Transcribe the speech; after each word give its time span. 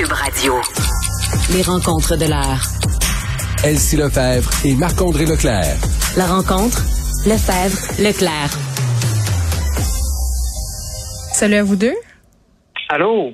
Cube 0.00 0.12
Radio. 0.12 0.54
Les 1.52 1.60
rencontres 1.60 2.16
de 2.16 2.24
l'heure. 2.24 2.62
Elsie 3.62 3.96
Lefebvre 3.96 4.50
et 4.64 4.74
Marc-André 4.74 5.26
Leclerc. 5.26 5.76
La 6.16 6.26
rencontre, 6.26 6.78
Lefebvre, 7.26 8.02
Leclerc. 8.02 8.50
Salut 11.34 11.56
à 11.56 11.64
vous 11.64 11.76
deux. 11.76 11.94
Allô? 12.88 13.32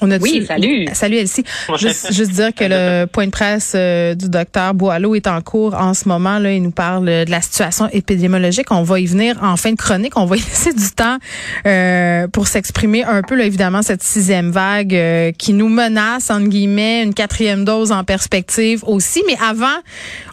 On 0.00 0.10
a 0.10 0.18
Oui, 0.18 0.44
salut. 0.44 0.86
Salut 0.92 1.16
Elsie. 1.16 1.44
Juste, 1.78 2.12
juste 2.12 2.32
dire 2.32 2.52
que 2.52 2.64
le 2.64 3.04
point 3.06 3.26
de 3.26 3.30
presse 3.30 3.74
euh, 3.76 4.16
du 4.16 4.28
docteur 4.28 4.74
Boileau 4.74 5.14
est 5.14 5.28
en 5.28 5.40
cours 5.40 5.74
en 5.74 5.94
ce 5.94 6.08
moment. 6.08 6.40
Là, 6.40 6.52
il 6.52 6.62
nous 6.64 6.72
parle 6.72 7.06
de 7.06 7.30
la 7.30 7.40
situation 7.40 7.88
épidémiologique. 7.92 8.72
On 8.72 8.82
va 8.82 8.98
y 8.98 9.06
venir 9.06 9.38
en 9.40 9.56
fin 9.56 9.70
de 9.70 9.76
chronique. 9.76 10.16
On 10.16 10.24
va 10.24 10.36
y 10.36 10.40
laisser 10.50 10.72
du 10.72 10.90
temps 10.90 11.18
euh, 11.66 12.26
pour 12.26 12.48
s'exprimer 12.48 13.04
un 13.04 13.22
peu, 13.22 13.36
là, 13.36 13.44
évidemment, 13.44 13.82
cette 13.82 14.02
sixième 14.02 14.50
vague 14.50 14.96
euh, 14.96 15.30
qui 15.30 15.52
nous 15.52 15.68
menace, 15.68 16.28
entre 16.28 16.48
guillemets, 16.48 17.04
une 17.04 17.14
quatrième 17.14 17.64
dose 17.64 17.92
en 17.92 18.02
perspective 18.02 18.82
aussi. 18.88 19.22
Mais 19.28 19.36
avant, 19.40 19.78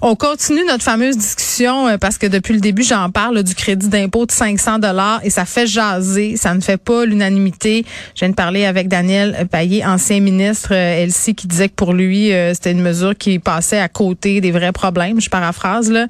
on 0.01 0.15
continue 0.15 0.65
notre 0.65 0.83
fameuse 0.83 1.17
discussion 1.17 1.87
euh, 1.87 1.97
parce 1.99 2.17
que 2.17 2.25
depuis 2.25 2.55
le 2.55 2.61
début, 2.61 2.83
j'en 2.83 3.11
parle 3.11 3.35
là, 3.35 3.43
du 3.43 3.53
crédit 3.53 3.89
d'impôt 3.89 4.25
de 4.25 4.31
500 4.31 4.79
dollars 4.79 5.21
et 5.23 5.29
ça 5.29 5.45
fait 5.45 5.67
jaser. 5.67 6.35
Ça 6.35 6.55
ne 6.55 6.61
fait 6.61 6.77
pas 6.77 7.05
l'unanimité. 7.05 7.85
Je 8.15 8.21
viens 8.21 8.29
de 8.29 8.35
parler 8.35 8.65
avec 8.65 8.87
Daniel 8.87 9.47
Payet, 9.51 9.85
ancien 9.85 10.19
ministre 10.19 10.73
euh, 10.73 11.03
Elsie, 11.03 11.35
qui 11.35 11.47
disait 11.47 11.69
que 11.69 11.75
pour 11.75 11.93
lui, 11.93 12.31
euh, 12.31 12.53
c'était 12.53 12.71
une 12.71 12.81
mesure 12.81 13.15
qui 13.17 13.39
passait 13.39 13.79
à 13.79 13.89
côté 13.89 14.41
des 14.41 14.51
vrais 14.51 14.71
problèmes. 14.71 15.19
Je 15.19 15.29
paraphrase 15.29 15.91
là. 15.91 16.07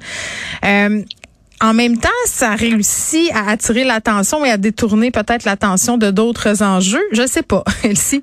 Euh, 0.64 1.02
en 1.60 1.74
même 1.74 1.98
temps, 1.98 2.08
ça 2.26 2.54
réussit 2.56 3.30
à 3.32 3.50
attirer 3.50 3.84
l'attention 3.84 4.44
et 4.44 4.50
à 4.50 4.56
détourner 4.56 5.10
peut-être 5.10 5.44
l'attention 5.44 5.96
de 5.96 6.10
d'autres 6.10 6.62
enjeux. 6.62 7.02
Je 7.12 7.26
sais 7.26 7.42
pas, 7.42 7.62
Elsie. 7.84 8.22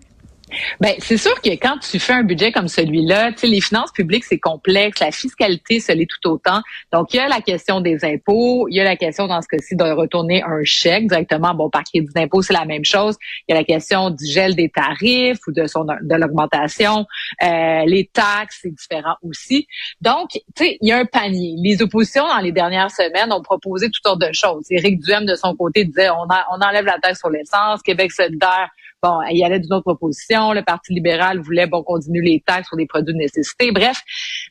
Ben, 0.80 0.94
c'est 1.00 1.18
sûr 1.18 1.34
que 1.42 1.50
quand 1.50 1.78
tu 1.80 2.00
fais 2.00 2.14
un 2.14 2.24
budget 2.24 2.52
comme 2.52 2.68
celui-là, 2.68 3.32
les 3.44 3.62
finances 3.62 3.92
publiques, 3.92 4.24
c'est 4.24 4.40
complexe. 4.40 5.00
La 5.00 5.12
fiscalité, 5.12 5.80
ça 5.80 5.94
l'est 5.94 6.08
tout 6.08 6.30
autant. 6.30 6.62
Donc, 6.92 7.14
il 7.14 7.18
y 7.18 7.20
a 7.20 7.28
la 7.28 7.42
question 7.42 7.82
des 7.82 8.04
impôts. 8.04 8.68
Il 8.70 8.76
y 8.76 8.80
a 8.80 8.84
la 8.84 8.96
question, 8.96 9.28
dans 9.28 9.42
ce 9.42 9.48
cas-ci, 9.48 9.76
de 9.76 9.84
retourner 9.84 10.44
un 10.44 10.64
chèque 10.64 11.08
directement. 11.08 11.54
Bon, 11.54 11.70
par 11.70 11.84
crédit 11.84 12.12
d'impôt, 12.14 12.42
c'est 12.42 12.54
la 12.54 12.66
même 12.66 12.86
chose. 12.86 13.16
Il 13.48 13.54
y 13.54 13.56
a 13.56 13.60
la 13.60 13.64
question 13.64 14.10
du 14.10 14.26
gel 14.26 14.56
des 14.56 14.70
tarifs 14.70 15.40
ou 15.48 15.52
de 15.52 15.68
son, 15.68 15.84
de 15.86 16.16
l'augmentation. 16.16 17.06
Euh, 17.44 17.84
les 17.86 18.10
taxes, 18.12 18.60
c'est 18.62 18.74
différent 18.74 19.16
aussi. 19.22 19.68
Donc, 20.02 20.30
tu 20.32 20.42
sais, 20.56 20.78
il 20.82 20.90
y 20.90 20.92
a 20.92 20.98
un 20.98 21.06
panier. 21.06 21.56
Les 21.58 21.82
oppositions, 21.82 22.28
dans 22.28 22.40
les 22.40 22.52
dernières 22.52 22.92
semaines, 22.92 23.32
ont 23.32 23.42
proposé 23.42 23.88
toutes 23.88 24.04
sortes 24.04 24.22
de 24.22 24.34
choses. 24.34 24.66
Éric 24.70 25.00
Duhem, 25.00 25.26
de 25.26 25.36
son 25.36 25.56
côté, 25.56 25.86
disait, 25.86 26.10
on, 26.10 26.28
on 26.52 26.62
enlève 26.62 26.86
la 26.86 27.00
taxe 27.00 27.20
sur 27.20 27.30
l'essence. 27.30 27.82
Québec 27.82 28.12
solidaire 28.12 28.70
Bon, 29.02 29.22
il 29.32 29.38
y 29.38 29.46
avait 29.46 29.62
d'une 29.62 29.72
autre 29.74 29.84
proposition. 29.84 30.52
Le 30.52 30.62
Parti 30.62 30.94
libéral 30.94 31.40
voulait 31.40 31.68
bon 31.68 31.84
qu'on 31.84 32.00
diminue 32.00 32.22
les 32.22 32.44
taxes 32.46 32.68
sur 32.68 32.76
des 32.76 32.86
produits 32.86 33.14
de 33.14 33.18
nécessité. 33.18 33.72
Bref, 33.72 33.98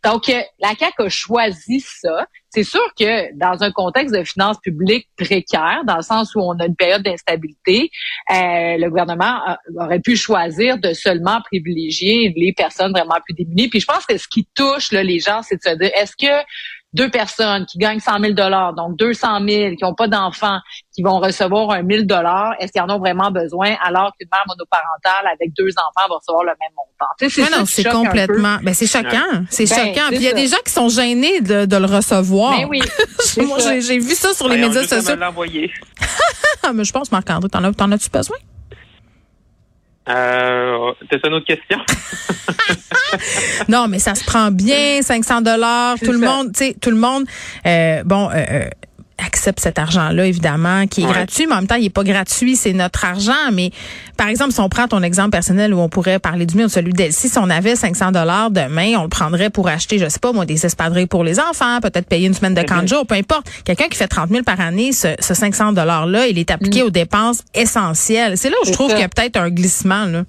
donc 0.02 0.30
euh, 0.30 0.40
la 0.58 0.70
CAQ 0.70 1.02
a 1.02 1.08
choisi 1.10 1.80
ça. 1.80 2.26
C'est 2.48 2.64
sûr 2.64 2.80
que 2.98 3.34
dans 3.36 3.62
un 3.62 3.70
contexte 3.70 4.14
de 4.14 4.24
finances 4.24 4.56
publiques 4.62 5.06
précaires, 5.18 5.82
dans 5.86 5.96
le 5.96 6.02
sens 6.02 6.34
où 6.34 6.40
on 6.40 6.58
a 6.60 6.64
une 6.64 6.76
période 6.76 7.02
d'instabilité, 7.02 7.90
euh, 8.30 8.78
le 8.78 8.88
gouvernement 8.88 9.38
aurait 9.78 10.00
pu 10.00 10.16
choisir 10.16 10.78
de 10.78 10.94
seulement 10.94 11.42
privilégier 11.42 12.32
les 12.34 12.54
personnes 12.54 12.92
vraiment 12.92 13.18
plus 13.26 13.34
démunies. 13.34 13.68
Puis 13.68 13.80
je 13.80 13.86
pense 13.86 14.06
que 14.06 14.16
ce 14.16 14.28
qui 14.28 14.48
touche 14.54 14.92
là, 14.92 15.02
les 15.02 15.18
gens, 15.18 15.42
c'est 15.42 15.56
de 15.56 15.62
se 15.62 15.76
dire, 15.76 15.90
est-ce 15.94 16.16
que 16.16 16.32
deux 16.94 17.10
personnes 17.10 17.66
qui 17.66 17.76
gagnent 17.78 18.00
100 18.00 18.18
000 18.20 18.32
dollars, 18.32 18.72
donc 18.72 18.96
200 18.96 19.40
000, 19.46 19.76
qui 19.76 19.84
n'ont 19.84 19.94
pas 19.94 20.08
d'enfants, 20.08 20.58
qui 20.94 21.02
vont 21.02 21.18
recevoir 21.20 21.70
un 21.72 21.82
1000 21.82 22.06
dollars, 22.06 22.54
est-ce 22.58 22.72
qu'ils 22.72 22.80
en 22.80 22.88
ont 22.88 22.98
vraiment 22.98 23.30
besoin 23.30 23.74
alors 23.84 24.12
qu'une 24.18 24.28
mère 24.32 24.44
monoparentale 24.48 25.30
avec 25.32 25.52
deux 25.56 25.68
enfants 25.76 26.08
va 26.08 26.16
recevoir 26.16 26.44
le 26.44 26.52
même 26.60 26.72
montant? 26.74 27.28
c'est 27.28 27.58
non, 27.58 27.66
c'est 27.66 27.84
complètement, 27.84 28.56
ben 28.62 28.72
c'est 28.72 28.86
choquant, 28.86 29.44
c'est 29.50 29.68
ben, 29.68 29.76
choquant. 29.76 30.08
Puis 30.08 30.16
il 30.16 30.22
y 30.22 30.28
a 30.28 30.32
des 30.32 30.46
gens 30.48 30.56
qui 30.64 30.72
sont 30.72 30.88
gênés 30.88 31.40
de, 31.42 31.66
de 31.66 31.76
le 31.76 31.86
recevoir. 31.86 32.56
Ben 32.58 32.66
oui. 32.68 32.80
Moi, 33.46 33.58
j'ai 33.58 33.98
vu 33.98 34.14
ça 34.14 34.32
sur 34.32 34.48
les 34.48 34.56
Ben, 34.56 34.68
médias 34.68 34.84
sociaux. 34.86 35.14
l'envoyer. 35.16 35.70
Mais 36.74 36.84
je 36.84 36.92
pense, 36.92 37.12
Marc-André, 37.12 37.48
t'en 37.50 37.64
as- 37.64 37.72
t'en 37.72 37.90
as-tu 37.92 38.10
besoin? 38.10 38.36
Euh, 40.08 40.92
T'as 41.10 41.28
une 41.28 41.34
autre 41.34 41.46
question? 41.46 41.78
Non, 43.68 43.88
mais 43.88 43.98
ça 43.98 44.14
se 44.14 44.24
prend 44.24 44.50
bien, 44.50 45.00
500 45.02 45.40
dollars. 45.42 45.96
Tout 45.98 46.12
le 46.12 46.18
monde, 46.18 46.52
tu 46.52 46.66
sais, 46.66 46.76
tout 46.80 46.90
le 46.90 46.96
monde, 46.96 47.24
euh, 47.66 48.02
bon, 48.04 48.28
euh, 48.30 48.34
euh, 48.50 48.68
accepte 49.24 49.60
cet 49.60 49.78
argent-là, 49.78 50.26
évidemment, 50.26 50.86
qui 50.86 51.02
est 51.02 51.06
Ouais. 51.06 51.12
gratuit, 51.12 51.46
mais 51.46 51.54
en 51.54 51.56
même 51.56 51.66
temps, 51.66 51.74
il 51.74 51.86
est 51.86 51.90
pas 51.90 52.04
gratuit, 52.04 52.56
c'est 52.56 52.72
notre 52.72 53.04
argent. 53.04 53.32
Mais 53.52 53.70
par 54.16 54.28
exemple, 54.28 54.52
si 54.52 54.60
on 54.60 54.68
prend 54.68 54.86
ton 54.88 55.02
exemple 55.02 55.30
personnel 55.30 55.74
où 55.74 55.80
on 55.80 55.88
pourrait 55.88 56.18
parler 56.18 56.46
du 56.46 56.56
mien, 56.56 56.68
celui 56.68 56.92
d'Elsie, 56.92 57.28
si 57.28 57.38
on 57.38 57.50
avait 57.50 57.76
500 57.76 58.12
dollars 58.12 58.50
demain, 58.50 58.94
on 58.98 59.02
le 59.02 59.08
prendrait 59.08 59.50
pour 59.50 59.68
acheter, 59.68 59.98
je 59.98 60.08
sais 60.08 60.18
pas, 60.20 60.32
moi, 60.32 60.46
des 60.46 60.64
espadrilles 60.64 61.06
pour 61.06 61.24
les 61.24 61.38
enfants, 61.40 61.80
peut-être 61.80 62.06
payer 62.08 62.26
une 62.28 62.34
semaine 62.34 62.54
de 62.54 62.62
camp 62.62 62.82
de 62.82 62.88
jour, 62.88 63.06
peu 63.06 63.14
importe. 63.16 63.46
Quelqu'un 63.64 63.88
qui 63.88 63.96
fait 63.98 64.08
30 64.08 64.30
000 64.30 64.42
par 64.44 64.60
année, 64.60 64.92
ce, 64.92 65.08
ce 65.20 65.34
500 65.34 65.72
dollars-là, 65.72 66.26
il 66.28 66.38
est 66.38 66.50
appliqué 66.50 66.82
aux 66.82 66.90
dépenses 66.90 67.42
essentielles. 67.54 68.36
C'est 68.38 68.50
là 68.50 68.56
où 68.62 68.66
je 68.66 68.72
trouve 68.72 68.90
qu'il 68.90 69.00
y 69.00 69.02
a 69.02 69.08
peut-être 69.08 69.36
un 69.36 69.50
glissement, 69.50 70.04
là. 70.04 70.22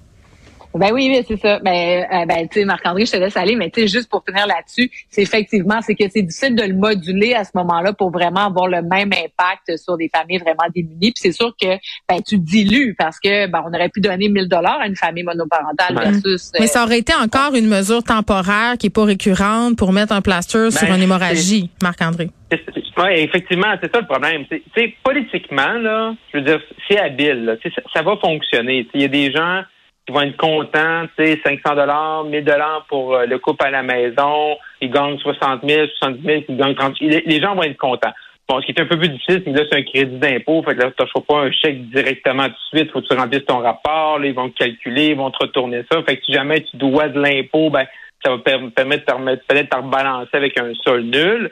Ben 0.72 0.92
oui, 0.92 1.08
oui, 1.12 1.24
c'est 1.26 1.36
ça. 1.36 1.58
Ben, 1.58 2.04
euh, 2.12 2.26
ben 2.26 2.46
tu 2.48 2.60
sais, 2.60 2.64
Marc-André, 2.64 3.04
je 3.04 3.10
te 3.12 3.16
laisse 3.16 3.36
aller, 3.36 3.56
mais 3.56 3.70
tu 3.70 3.80
sais, 3.80 3.88
juste 3.88 4.08
pour 4.08 4.22
finir 4.24 4.46
là-dessus, 4.46 4.88
c'est 5.10 5.22
effectivement, 5.22 5.80
c'est 5.82 5.96
que 5.96 6.04
c'est 6.08 6.22
difficile 6.22 6.54
de 6.54 6.62
le 6.62 6.74
moduler 6.74 7.34
à 7.34 7.42
ce 7.42 7.50
moment-là 7.54 7.92
pour 7.92 8.10
vraiment 8.12 8.46
avoir 8.46 8.68
le 8.68 8.80
même 8.82 9.10
impact 9.12 9.76
sur 9.78 9.96
des 9.96 10.08
familles 10.14 10.38
vraiment 10.38 10.70
démunies. 10.72 11.10
Puis 11.12 11.14
c'est 11.16 11.32
sûr 11.32 11.52
que 11.60 11.66
ben 12.08 12.20
tu 12.26 12.38
dilues 12.38 12.94
parce 12.96 13.18
que 13.18 13.48
ben 13.48 13.64
on 13.66 13.74
aurait 13.74 13.88
pu 13.88 14.00
donner 14.00 14.28
1000 14.28 14.48
dollars 14.48 14.80
à 14.80 14.86
une 14.86 14.94
famille 14.96 15.24
monoparentale 15.24 15.96
Ouais. 15.96 16.10
versus. 16.12 16.52
Mais 16.58 16.66
euh, 16.66 16.68
ça 16.68 16.84
aurait 16.84 16.98
été 17.00 17.12
encore 17.14 17.54
une 17.56 17.66
mesure 17.66 18.04
temporaire 18.04 18.76
qui 18.78 18.86
est 18.86 18.90
pas 18.94 19.04
récurrente 19.04 19.76
pour 19.76 19.92
mettre 19.92 20.12
un 20.12 20.20
plaster 20.22 20.70
sur 20.70 20.86
Ben, 20.86 20.94
une 20.96 21.02
hémorragie, 21.02 21.70
Marc-André. 21.82 22.30
Oui, 22.52 23.08
effectivement, 23.16 23.74
c'est 23.82 23.92
ça 23.92 24.00
le 24.00 24.06
problème. 24.06 24.44
C'est- 24.50 24.62
Tu 24.74 24.80
sais, 24.80 24.94
politiquement, 25.02 25.72
là, 25.72 26.14
je 26.32 26.38
veux 26.38 26.44
dire, 26.44 26.60
c'est 26.88 26.98
habile. 26.98 27.44
là. 27.44 27.56
Tu 27.56 27.68
sais, 27.70 27.74
Ça, 27.76 27.82
ça 27.94 28.02
va 28.02 28.16
fonctionner. 28.18 28.84
Tu 28.84 28.90
sais, 28.90 28.90
Il 28.94 29.02
y 29.02 29.04
a 29.04 29.08
des 29.08 29.32
gens 29.32 29.62
qui 30.10 30.16
vont 30.16 30.22
être 30.22 30.36
contents, 30.36 31.06
tu 31.16 31.24
sais, 31.24 31.40
500 31.44 31.74
dollars, 31.76 32.24
1000 32.24 32.44
dollars 32.44 32.84
pour 32.88 33.14
euh, 33.14 33.26
le 33.26 33.38
couple 33.38 33.64
à 33.64 33.70
la 33.70 33.82
maison, 33.82 34.56
ils 34.80 34.90
gagnent 34.90 35.18
60 35.18 35.60
000, 35.66 35.86
70 35.98 36.22
000, 36.22 36.42
ils 36.48 36.56
gagnent 36.56 36.74
30 36.74 36.96
000. 36.98 37.22
Les, 37.24 37.40
gens 37.40 37.54
vont 37.54 37.62
être 37.62 37.78
contents. 37.78 38.12
Bon, 38.48 38.60
ce 38.60 38.66
qui 38.66 38.72
est 38.72 38.80
un 38.80 38.86
peu 38.86 38.98
plus 38.98 39.08
difficile, 39.08 39.42
c'est 39.44 39.52
que 39.52 39.58
là, 39.58 39.64
c'est 39.70 39.78
un 39.78 39.82
crédit 39.82 40.18
d'impôt. 40.18 40.62
Fait 40.64 40.74
que 40.74 40.80
là, 40.80 40.90
tu 40.90 41.02
n'achètes 41.02 41.26
pas 41.26 41.38
un 41.38 41.52
chèque 41.52 41.88
directement 41.90 42.46
tout 42.46 42.50
de 42.50 42.78
suite. 42.78 42.90
faut 42.90 43.00
que 43.00 43.06
tu 43.06 43.16
remplisses 43.16 43.46
ton 43.46 43.58
rapport. 43.58 44.18
Là, 44.18 44.26
ils 44.26 44.34
vont 44.34 44.50
te 44.50 44.58
calculer, 44.58 45.08
ils 45.08 45.16
vont 45.16 45.30
te 45.30 45.38
retourner 45.38 45.84
ça. 45.90 46.02
Fait 46.02 46.16
que 46.16 46.24
si 46.24 46.32
jamais 46.32 46.60
tu 46.62 46.76
dois 46.76 47.08
de 47.08 47.20
l'impôt, 47.20 47.70
ben, 47.70 47.86
ça 48.24 48.32
va 48.32 48.38
per- 48.38 48.70
permettre 48.74 49.16
de 49.16 49.34
peut-être 49.46 49.70
te 49.70 49.76
rebalancer 49.76 50.30
avec 50.32 50.58
un 50.58 50.72
sol 50.84 51.02
nul. 51.02 51.50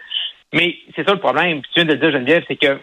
Mais 0.52 0.76
c'est 0.96 1.06
ça 1.06 1.14
le 1.14 1.20
problème. 1.20 1.60
Puis 1.60 1.70
tu 1.72 1.80
viens 1.80 1.84
de 1.84 1.92
le 1.92 1.98
dire, 1.98 2.10
Geneviève, 2.10 2.44
c'est 2.48 2.56
que 2.56 2.78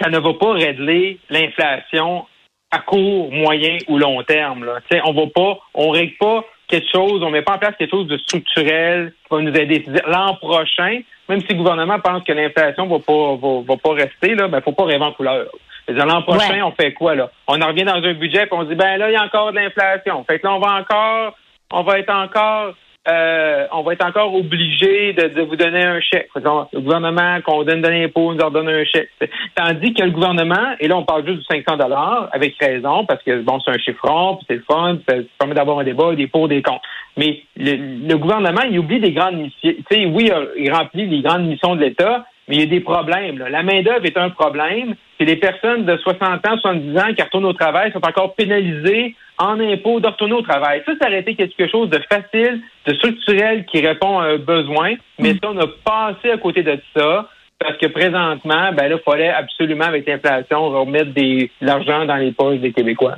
ça 0.00 0.10
ne 0.10 0.18
va 0.18 0.34
pas 0.34 0.52
régler 0.52 1.18
l'inflation 1.30 2.26
à 2.72 2.78
court, 2.80 3.30
moyen 3.30 3.76
ou 3.86 3.98
long 3.98 4.22
terme. 4.22 4.64
Là. 4.64 4.80
Tu 4.90 4.96
sais, 4.96 5.02
on 5.04 5.12
va 5.12 5.26
pas, 5.32 5.58
on 5.74 5.90
règle 5.90 6.16
pas 6.18 6.44
quelque 6.66 6.90
chose, 6.90 7.22
on 7.22 7.30
met 7.30 7.42
pas 7.42 7.54
en 7.54 7.58
place 7.58 7.74
quelque 7.78 7.90
chose 7.90 8.06
de 8.06 8.16
structurel 8.16 9.12
qui 9.24 9.34
va 9.34 9.42
nous 9.42 9.54
aider. 9.54 9.84
L'an 10.06 10.34
prochain, 10.36 11.00
même 11.28 11.40
si 11.42 11.48
le 11.50 11.56
gouvernement 11.56 12.00
pense 12.00 12.24
que 12.24 12.32
l'inflation 12.32 12.86
va 12.86 12.98
pas 12.98 13.36
va, 13.36 13.60
va 13.60 13.76
pas 13.76 13.92
rester, 13.92 14.34
là, 14.34 14.48
ben 14.48 14.62
faut 14.62 14.72
pas 14.72 14.84
rêver 14.86 15.04
en 15.04 15.12
couleur. 15.12 15.46
L'an 15.88 16.22
prochain, 16.22 16.54
Ouais. 16.54 16.62
on 16.62 16.70
fait 16.72 16.92
quoi 16.94 17.14
là? 17.14 17.30
On 17.46 17.60
en 17.60 17.66
revient 17.66 17.84
dans 17.84 17.94
un 18.02 18.14
budget 18.14 18.44
et 18.44 18.48
on 18.52 18.64
dit 18.64 18.74
ben 18.74 18.96
là, 18.96 19.10
il 19.10 19.12
y 19.12 19.16
a 19.16 19.22
encore 19.24 19.50
de 19.52 19.56
l'inflation. 19.56 20.24
Fait 20.24 20.38
que 20.38 20.46
là, 20.46 20.54
on 20.54 20.60
va 20.60 20.80
encore, 20.80 21.34
on 21.72 21.82
va 21.82 21.98
être 21.98 22.10
encore 22.10 22.74
euh, 23.08 23.66
on 23.72 23.82
va 23.82 23.94
être 23.94 24.06
encore 24.06 24.32
obligé 24.32 25.12
de, 25.12 25.26
de 25.28 25.42
vous 25.42 25.56
donner 25.56 25.82
un 25.82 26.00
chèque. 26.00 26.28
Le 26.36 26.80
gouvernement, 26.80 27.40
qu'on 27.44 27.64
donne 27.64 27.82
de 27.82 27.88
l'impôt, 27.88 28.32
nous 28.32 28.40
en 28.40 28.50
donne 28.50 28.68
un 28.68 28.84
chèque. 28.84 29.10
Tandis 29.56 29.92
que 29.92 30.04
le 30.04 30.12
gouvernement, 30.12 30.76
et 30.78 30.86
là 30.86 30.96
on 30.96 31.04
parle 31.04 31.26
juste 31.26 31.40
du 31.40 31.44
500 31.44 31.78
dollars, 31.78 32.28
avec 32.32 32.54
raison, 32.60 33.04
parce 33.04 33.22
que 33.24 33.42
bon, 33.42 33.58
c'est 33.60 33.72
un 33.72 33.78
chiffron, 33.78 34.36
puis 34.36 34.46
c'est 34.48 34.54
le 34.54 34.64
fun, 34.70 34.98
ça 35.08 35.16
permet 35.38 35.54
d'avoir 35.54 35.80
un 35.80 35.84
débat, 35.84 36.14
des 36.14 36.28
pour, 36.28 36.46
des 36.46 36.62
contre. 36.62 36.82
Mais 37.16 37.42
le, 37.56 38.06
le 38.06 38.18
gouvernement, 38.18 38.62
il 38.70 38.78
oublie 38.78 39.00
des 39.00 39.12
grandes 39.12 39.36
missions. 39.36 39.58
Tu 39.62 39.84
sais, 39.90 40.06
oui, 40.06 40.30
euh, 40.32 40.46
il 40.56 40.72
remplit 40.72 41.06
les 41.06 41.22
grandes 41.22 41.46
missions 41.46 41.74
de 41.74 41.80
l'État, 41.80 42.24
mais 42.46 42.56
il 42.56 42.60
y 42.60 42.64
a 42.64 42.66
des 42.66 42.80
problèmes. 42.80 43.38
là. 43.38 43.48
La 43.48 43.64
main-d'œuvre 43.64 44.04
est 44.04 44.16
un 44.16 44.30
problème. 44.30 44.94
C'est 45.18 45.24
les 45.24 45.36
personnes 45.36 45.84
de 45.84 45.96
60 45.96 46.46
ans, 46.46 46.58
70 46.60 46.98
ans 46.98 47.14
qui 47.16 47.22
retournent 47.22 47.46
au 47.46 47.52
travail 47.52 47.90
sont 47.92 48.06
encore 48.06 48.34
pénalisées 48.34 49.14
en 49.42 49.58
impôts 49.58 49.98
de 49.98 50.06
retourner 50.06 50.34
au 50.34 50.42
travail. 50.42 50.82
Ça, 50.86 50.92
ça 51.00 51.08
aurait 51.08 51.20
été 51.20 51.34
quelque 51.34 51.68
chose 51.68 51.90
de 51.90 52.00
facile, 52.08 52.62
de 52.86 52.94
structurel 52.94 53.64
qui 53.66 53.84
répond 53.84 54.18
à 54.18 54.26
un 54.26 54.36
besoin, 54.38 54.94
mais 55.18 55.32
ça, 55.32 55.50
on 55.50 55.58
a 55.58 55.66
passé 55.66 56.30
à 56.30 56.38
côté 56.38 56.62
de 56.62 56.78
ça 56.96 57.28
parce 57.62 57.78
que 57.78 57.86
présentement, 57.86 58.72
ben 58.72 58.88
là, 58.88 58.96
il 58.96 59.02
fallait 59.04 59.28
absolument, 59.28 59.84
avec 59.84 60.06
l'inflation, 60.06 60.68
remettre 60.70 61.12
des, 61.12 61.50
l'argent 61.60 62.04
dans 62.04 62.16
les 62.16 62.32
poches 62.32 62.60
des 62.60 62.72
Québécois. 62.72 63.16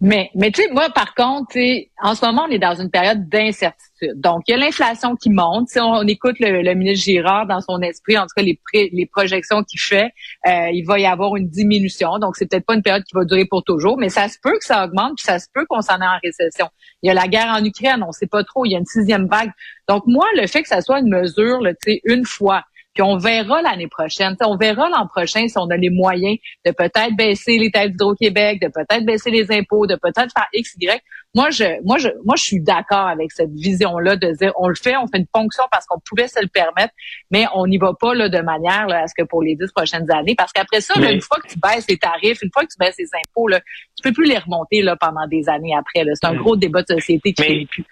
Mais, 0.00 0.30
mais 0.34 0.50
tu 0.50 0.62
sais, 0.62 0.68
moi, 0.70 0.90
par 0.90 1.14
contre, 1.14 1.56
en 2.02 2.14
ce 2.14 2.26
moment, 2.26 2.44
on 2.46 2.50
est 2.50 2.58
dans 2.58 2.74
une 2.74 2.90
période 2.90 3.28
d'incertitude. 3.28 4.20
Donc, 4.20 4.42
il 4.46 4.50
y 4.50 4.54
a 4.54 4.58
l'inflation 4.58 5.16
qui 5.16 5.30
monte. 5.30 5.68
Si 5.68 5.80
on, 5.80 6.02
écoute 6.02 6.36
le, 6.38 6.74
ministre 6.74 7.06
Girard 7.06 7.46
dans 7.46 7.62
son 7.62 7.80
esprit, 7.80 8.18
en 8.18 8.22
tout 8.22 8.34
cas, 8.36 8.42
les, 8.42 8.58
les 8.74 9.06
projections 9.06 9.62
qu'il 9.62 9.80
fait, 9.80 10.12
euh, 10.46 10.68
il 10.72 10.84
va 10.84 10.98
y 10.98 11.06
avoir 11.06 11.36
une 11.36 11.48
diminution. 11.48 12.18
Donc, 12.18 12.36
c'est 12.36 12.50
peut-être 12.50 12.66
pas 12.66 12.74
une 12.74 12.82
période 12.82 13.04
qui 13.04 13.14
va 13.14 13.24
durer 13.24 13.46
pour 13.46 13.64
toujours, 13.64 13.96
mais 13.96 14.10
ça 14.10 14.28
se 14.28 14.36
peut 14.42 14.58
que 14.58 14.64
ça 14.64 14.84
augmente, 14.84 15.14
puis 15.16 15.24
ça 15.24 15.38
se 15.38 15.46
peut 15.52 15.64
qu'on 15.66 15.80
s'en 15.80 15.96
ait 15.96 16.06
en 16.06 16.18
récession. 16.22 16.68
Il 17.02 17.08
y 17.08 17.10
a 17.10 17.14
la 17.14 17.26
guerre 17.26 17.54
en 17.58 17.64
Ukraine, 17.64 18.04
on 18.06 18.12
sait 18.12 18.26
pas 18.26 18.44
trop. 18.44 18.66
Il 18.66 18.72
y 18.72 18.76
a 18.76 18.78
une 18.78 18.84
sixième 18.84 19.26
vague. 19.28 19.50
Donc, 19.88 20.02
moi, 20.06 20.26
le 20.36 20.46
fait 20.46 20.62
que 20.62 20.68
ça 20.68 20.82
soit 20.82 21.00
une 21.00 21.08
mesure, 21.08 21.60
tu 21.62 21.92
sais, 21.92 22.00
une 22.04 22.26
fois, 22.26 22.64
puis 22.96 23.02
on 23.02 23.18
verra 23.18 23.60
l'année 23.60 23.88
prochaine. 23.88 24.34
on 24.40 24.56
verra 24.56 24.88
l'an 24.88 25.06
prochain 25.06 25.46
si 25.48 25.58
on 25.58 25.68
a 25.68 25.76
les 25.76 25.90
moyens 25.90 26.38
de 26.64 26.70
peut-être 26.70 27.14
baisser 27.14 27.58
les 27.58 27.70
taxes 27.70 27.90
d'Hydro-Québec, 27.90 28.62
de 28.62 28.68
peut-être 28.68 29.04
baisser 29.04 29.30
les 29.30 29.52
impôts, 29.52 29.86
de 29.86 29.96
peut-être 29.96 30.32
faire 30.32 30.46
X, 30.54 30.74
Y. 30.80 31.02
Moi, 31.34 31.50
je, 31.50 31.64
moi, 31.84 31.98
je, 31.98 32.08
moi, 32.24 32.36
je 32.36 32.42
suis 32.42 32.60
d'accord 32.62 33.06
avec 33.06 33.32
cette 33.32 33.52
vision-là 33.52 34.16
de 34.16 34.32
dire 34.32 34.52
on 34.56 34.68
le 34.68 34.74
fait, 34.74 34.96
on 34.96 35.06
fait 35.08 35.18
une 35.18 35.26
ponction 35.26 35.64
parce 35.70 35.84
qu'on 35.84 36.00
pouvait 36.00 36.26
se 36.26 36.40
le 36.40 36.48
permettre, 36.48 36.94
mais 37.30 37.44
on 37.54 37.66
n'y 37.66 37.76
va 37.76 37.92
pas 37.92 38.14
là, 38.14 38.30
de 38.30 38.40
manière 38.40 38.86
là, 38.86 39.02
à 39.02 39.06
ce 39.08 39.14
que 39.14 39.26
pour 39.26 39.42
les 39.42 39.56
dix 39.56 39.70
prochaines 39.72 40.10
années. 40.10 40.34
Parce 40.34 40.52
qu'après 40.52 40.80
ça, 40.80 40.94
une 40.98 41.20
fois 41.20 41.36
que 41.36 41.48
tu 41.48 41.58
baisses 41.58 41.86
les 41.90 41.98
tarifs, 41.98 42.40
une 42.40 42.50
fois 42.50 42.62
que 42.62 42.72
tu 42.72 42.78
baisses 42.80 42.96
les 42.98 43.10
impôts, 43.26 43.48
là, 43.48 43.60
tu 43.60 44.02
peux 44.02 44.12
plus 44.12 44.26
les 44.26 44.38
remonter 44.38 44.80
là, 44.80 44.96
pendant 44.96 45.26
des 45.26 45.50
années 45.50 45.74
après. 45.78 46.02
C'est 46.14 46.26
un 46.26 46.32
mm. 46.32 46.38
gros 46.38 46.56
débat 46.56 46.80
de 46.80 46.94
société 46.94 47.34
qui 47.34 47.42
mais, 47.42 47.66
plus. 47.66 47.84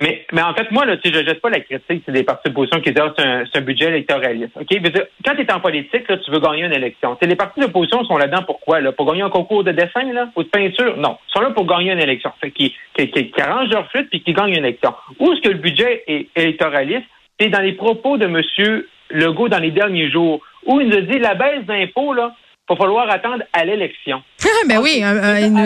Mais, 0.00 0.26
mais 0.32 0.42
en 0.42 0.52
fait, 0.54 0.70
moi, 0.72 0.84
là, 0.84 0.96
je 1.04 1.12
jette 1.12 1.40
pas 1.40 1.50
la 1.50 1.60
critique 1.60 2.02
c'est 2.04 2.12
des 2.12 2.24
partis 2.24 2.48
d'opposition 2.48 2.80
qui 2.80 2.90
disent 2.90 3.04
ah, 3.04 3.14
c'est 3.16 3.24
un, 3.24 3.44
un, 3.54 3.60
budget 3.60 3.86
électoraliste. 3.86 4.56
OK? 4.60 4.66
quand 5.24 5.34
tu 5.36 5.42
es 5.42 5.52
en 5.52 5.60
politique, 5.60 6.08
là, 6.08 6.16
tu 6.18 6.30
veux 6.32 6.40
gagner 6.40 6.64
une 6.64 6.72
élection. 6.72 7.16
les 7.22 7.36
partis 7.36 7.60
d'opposition 7.60 8.04
sont 8.04 8.16
là-dedans 8.16 8.42
pourquoi? 8.44 8.80
Là? 8.80 8.90
Pour 8.90 9.06
gagner 9.06 9.22
un 9.22 9.30
concours 9.30 9.62
de 9.62 9.70
dessin 9.70 10.12
là, 10.12 10.30
ou 10.34 10.42
de 10.42 10.48
peinture? 10.48 10.96
Non. 10.96 11.18
Ils 11.28 11.32
sont 11.32 11.40
là 11.40 11.50
pour 11.50 11.66
gagner 11.66 11.92
une 11.92 12.00
élection. 12.00 12.32
Fait 12.40 12.50
qui, 12.50 12.74
qui 12.96 13.40
arrangent 13.40 13.70
leur 13.70 13.88
flûte 13.90 14.10
puis 14.10 14.20
qui 14.20 14.32
gagnent 14.32 14.54
une 14.54 14.64
élection. 14.64 14.94
Où 15.20 15.32
est-ce 15.32 15.40
que 15.42 15.50
le 15.50 15.58
budget 15.58 16.02
est 16.08 16.28
électoraliste? 16.34 17.06
C'est 17.38 17.48
dans 17.48 17.62
les 17.62 17.72
propos 17.72 18.18
de 18.18 18.26
M. 18.26 18.82
Legault 19.10 19.48
dans 19.48 19.58
les 19.58 19.70
derniers 19.70 20.10
jours, 20.10 20.40
où 20.66 20.80
il 20.80 20.88
nous 20.88 20.96
a 20.96 21.00
dit 21.02 21.18
la 21.18 21.34
baisse 21.34 21.64
d'impôts, 21.66 22.14
là, 22.14 22.34
va 22.68 22.76
falloir 22.76 23.10
attendre 23.10 23.44
à 23.52 23.64
l'élection. 23.64 24.22
ben 24.68 24.78
oui, 24.78 25.02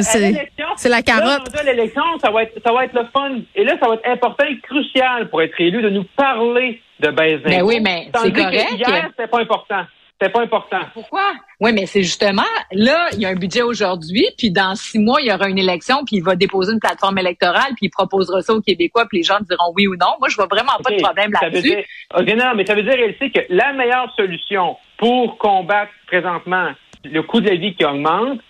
c'est 0.03 0.89
la 0.89 1.03
carotte. 1.03 1.55
Là, 1.55 1.63
l'élection, 1.65 2.03
ça 2.21 2.31
va 2.31 2.43
être 2.43 2.55
ça 2.65 2.73
va 2.73 2.85
être 2.85 2.95
le 2.95 3.07
fun. 3.13 3.41
Et 3.55 3.65
là, 3.65 3.77
ça 3.81 3.89
va 3.89 3.95
être 3.95 4.09
important 4.09 4.45
et 4.47 4.59
crucial 4.61 5.29
pour 5.31 5.43
être 5.43 5.61
élu 5.61 5.83
de 5.83 5.91
nous 5.91 6.05
parler 6.17 6.81
de 7.01 7.11
baisse 7.11 7.41
Ben 7.43 7.63
oui, 7.63 7.81
mais 7.81 8.11
c'est 8.15 8.33
correct. 8.33 8.73
hier, 8.73 9.09
c'était 9.11 9.29
pas 9.29 9.41
important. 9.41 9.85
C'était 10.21 10.33
pas 10.33 10.43
important. 10.43 10.81
Pourquoi? 10.95 11.33
Oui, 11.61 11.73
mais 11.73 11.87
c'est 11.87 12.03
justement, 12.03 12.43
là, 12.73 13.09
il 13.13 13.21
y 13.21 13.27
a 13.27 13.29
un 13.29 13.37
budget 13.37 13.63
aujourd'hui, 13.63 14.27
puis 14.37 14.51
dans 14.51 14.75
six 14.75 14.99
mois, 14.99 15.21
il 15.21 15.29
y 15.29 15.33
aura 15.33 15.49
une 15.49 15.59
élection, 15.59 16.05
puis 16.05 16.17
il 16.17 16.25
va 16.25 16.35
déposer 16.35 16.73
une 16.73 16.81
plateforme 16.81 17.19
électorale, 17.19 17.75
puis 17.77 17.87
il 17.87 17.91
proposera 17.91 18.43
ça 18.43 18.53
aux 18.53 18.61
Québécois, 18.61 19.07
puis 19.09 19.19
les 19.19 19.23
gens 19.23 19.39
diront 19.49 19.73
oui 19.77 19.87
ou 19.87 19.95
non. 19.95 20.17
Moi, 20.19 20.29
je 20.29 20.35
vois 20.35 20.49
vraiment 20.51 20.73
pas 20.83 20.91
de 20.91 21.01
problème 21.01 21.31
là-dessus. 21.41 21.85
OK, 22.17 22.27
non, 22.35 22.53
mais 22.57 22.67
ça 22.67 22.75
veut 22.75 22.83
dire, 22.83 22.97
elle 22.99 23.17
sait 23.17 23.31
que 23.31 23.47
la 23.49 23.73
meilleure 23.75 24.13
solution 24.17 24.77
pour 24.97 25.39
combattre 25.39 25.93
présentement 26.09 26.73
le 27.05 27.23
coût 27.23 27.41
de 27.41 27.49
la 27.49 27.57
vie 27.57 27.75
qui 27.75 27.85
augmente, 27.85 28.41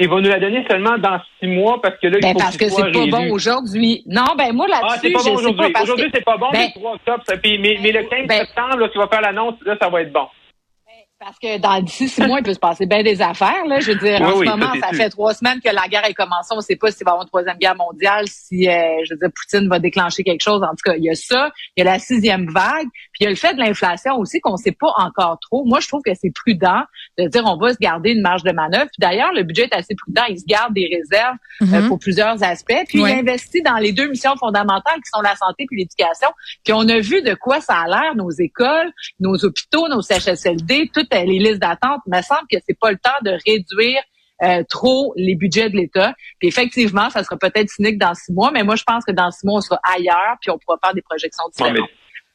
il 0.00 0.08
va 0.08 0.20
nous 0.20 0.28
la 0.28 0.38
donner 0.38 0.64
seulement 0.70 0.96
dans 0.98 1.20
six 1.40 1.48
mois 1.48 1.80
parce 1.82 1.98
que 1.98 2.06
là, 2.06 2.18
il 2.18 2.22
ben 2.22 2.32
faut 2.32 2.38
parce 2.38 2.56
que 2.56 2.68
c'est 2.68 2.92
pas 2.92 3.06
bon 3.06 3.32
aujourd'hui. 3.32 4.02
Non, 4.06 4.34
ben 4.36 4.52
moi 4.52 4.68
là-dessus, 4.68 4.86
ah, 4.90 4.98
c'est 5.00 5.10
pas 5.10 5.22
bon 5.24 5.34
aujourd'hui. 5.34 5.72
Aujourd'hui, 5.82 6.10
c'est 6.14 6.24
pas 6.24 6.36
bon, 6.36 6.50
ben, 6.52 6.68
le 6.74 6.80
3 6.80 6.92
octobre, 6.94 7.22
mais, 7.44 7.78
mais, 7.82 7.92
le 7.92 8.02
15 8.04 8.26
ben, 8.28 8.38
septembre, 8.38 8.76
là, 8.76 8.88
tu 8.90 8.98
vas 8.98 9.08
faire 9.08 9.20
l'annonce, 9.20 9.54
là, 9.64 9.76
ça 9.80 9.88
va 9.88 10.02
être 10.02 10.12
bon. 10.12 10.28
Parce 11.20 11.36
que 11.40 11.58
dans 11.58 11.80
d'ici 11.82 12.08
six 12.08 12.22
mois, 12.22 12.38
il 12.38 12.44
peut 12.44 12.54
se 12.54 12.60
passer 12.60 12.86
bien 12.86 13.02
des 13.02 13.20
affaires. 13.20 13.66
Là. 13.66 13.80
Je 13.80 13.90
veux 13.90 13.98
dire, 13.98 14.22
en 14.22 14.38
ce 14.38 14.44
moment, 14.44 14.72
ça, 14.80 14.92
fait 14.92 15.10
trois 15.10 15.34
semaines 15.34 15.60
que 15.60 15.68
la 15.68 15.88
guerre 15.88 16.04
est 16.04 16.14
commencée. 16.14 16.50
On 16.52 16.58
ne 16.58 16.60
sait 16.60 16.76
pas 16.76 16.92
s'il 16.92 17.04
va 17.04 17.10
y 17.10 17.12
avoir 17.12 17.22
une 17.24 17.28
troisième 17.28 17.56
guerre 17.56 17.74
mondiale, 17.74 18.26
si, 18.28 18.68
euh, 18.68 18.72
je 19.04 19.14
veux 19.14 19.18
dire, 19.18 19.28
Poutine 19.34 19.68
va 19.68 19.80
déclencher 19.80 20.22
quelque 20.22 20.42
chose. 20.42 20.62
En 20.62 20.70
tout 20.70 20.84
cas, 20.84 20.94
il 20.94 21.02
y 21.02 21.10
a 21.10 21.16
ça. 21.16 21.50
Il 21.76 21.82
y 21.82 21.88
a 21.88 21.90
la 21.90 21.98
sixième 21.98 22.48
vague. 22.48 22.86
Puis 23.12 23.20
il 23.20 23.24
y 23.24 23.26
a 23.26 23.30
le 23.30 23.36
fait 23.36 23.52
de 23.54 23.58
l'inflation 23.58 24.14
aussi 24.16 24.38
qu'on 24.38 24.52
ne 24.52 24.58
sait 24.58 24.76
pas 24.78 24.92
encore 24.96 25.40
trop. 25.40 25.64
Moi, 25.64 25.80
je 25.80 25.88
trouve 25.88 26.02
que 26.02 26.12
c'est 26.14 26.30
prudent 26.30 26.82
de 27.18 27.26
dire 27.26 27.42
on 27.46 27.56
va 27.56 27.72
se 27.72 27.78
garder 27.80 28.12
une 28.12 28.22
marge 28.22 28.44
de 28.44 28.52
manœuvre. 28.52 28.86
Puis 28.86 29.00
d'ailleurs, 29.00 29.32
le 29.32 29.42
budget 29.42 29.64
est 29.64 29.74
assez 29.74 29.96
prudent. 29.96 30.22
Il 30.28 30.38
se 30.38 30.46
garde 30.46 30.72
des 30.72 30.88
réserves 30.88 31.34
euh, 31.62 31.64
mm-hmm. 31.64 31.88
pour 31.88 31.98
plusieurs 31.98 32.40
aspects. 32.44 32.84
Puis 32.86 33.00
il 33.00 33.06
investit 33.06 33.62
dans 33.62 33.78
les 33.78 33.90
deux 33.90 34.08
missions 34.08 34.36
fondamentales 34.36 34.98
qui 34.98 35.10
sont 35.12 35.20
la 35.20 35.34
santé 35.34 35.66
puis 35.66 35.78
l'éducation. 35.78 36.28
Puis 36.62 36.72
on 36.72 36.88
a 36.88 37.00
vu 37.00 37.22
de 37.22 37.34
quoi 37.34 37.60
ça 37.60 37.74
a 37.74 37.88
l'air, 37.88 38.14
nos 38.14 38.30
écoles, 38.30 38.92
nos 39.18 39.34
hôpitaux, 39.44 39.88
nos 39.88 40.00
CHSLD, 40.00 40.90
toutes 41.08 41.20
les 41.20 41.38
listes 41.38 41.60
d'attente 41.60 42.00
il 42.06 42.16
me 42.16 42.22
semble 42.22 42.46
que 42.50 42.58
c'est 42.66 42.78
pas 42.78 42.90
le 42.90 42.98
temps 42.98 43.10
de 43.22 43.36
réduire 43.46 44.00
euh, 44.42 44.62
trop 44.68 45.12
les 45.16 45.34
budgets 45.34 45.68
de 45.68 45.76
l'État. 45.76 46.14
Puis 46.38 46.48
effectivement, 46.48 47.10
ça 47.10 47.24
sera 47.24 47.36
peut-être 47.36 47.68
cynique 47.70 47.98
dans 47.98 48.14
six 48.14 48.32
mois, 48.32 48.52
mais 48.52 48.62
moi 48.62 48.76
je 48.76 48.84
pense 48.84 49.04
que 49.04 49.10
dans 49.10 49.32
six 49.32 49.44
mois, 49.44 49.58
on 49.58 49.60
sera 49.60 49.80
ailleurs, 49.82 50.36
puis 50.40 50.50
on 50.50 50.58
pourra 50.58 50.78
faire 50.82 50.94
des 50.94 51.02
projections 51.02 51.44
différentes. 51.50 51.88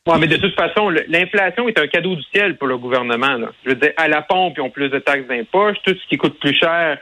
Ouais, 0.05 0.17
mais, 0.19 0.27
de 0.27 0.35
toute 0.35 0.53
façon, 0.53 0.89
l'inflation 0.89 1.69
est 1.69 1.79
un 1.79 1.87
cadeau 1.87 2.15
du 2.15 2.23
ciel 2.23 2.57
pour 2.57 2.67
le 2.67 2.77
gouvernement. 2.77 3.37
Je 3.63 3.69
veux 3.69 3.75
dire, 3.75 3.93
à 3.95 4.09
la 4.09 4.21
pompe, 4.21 4.55
ils 4.57 4.61
ont 4.61 4.69
plus 4.69 4.89
de 4.89 4.99
taxes 4.99 5.27
d'impôts. 5.29 5.71
Tout 5.85 5.95
ce 5.95 6.07
qui 6.09 6.17
coûte 6.17 6.37
plus 6.41 6.53
cher, 6.53 6.97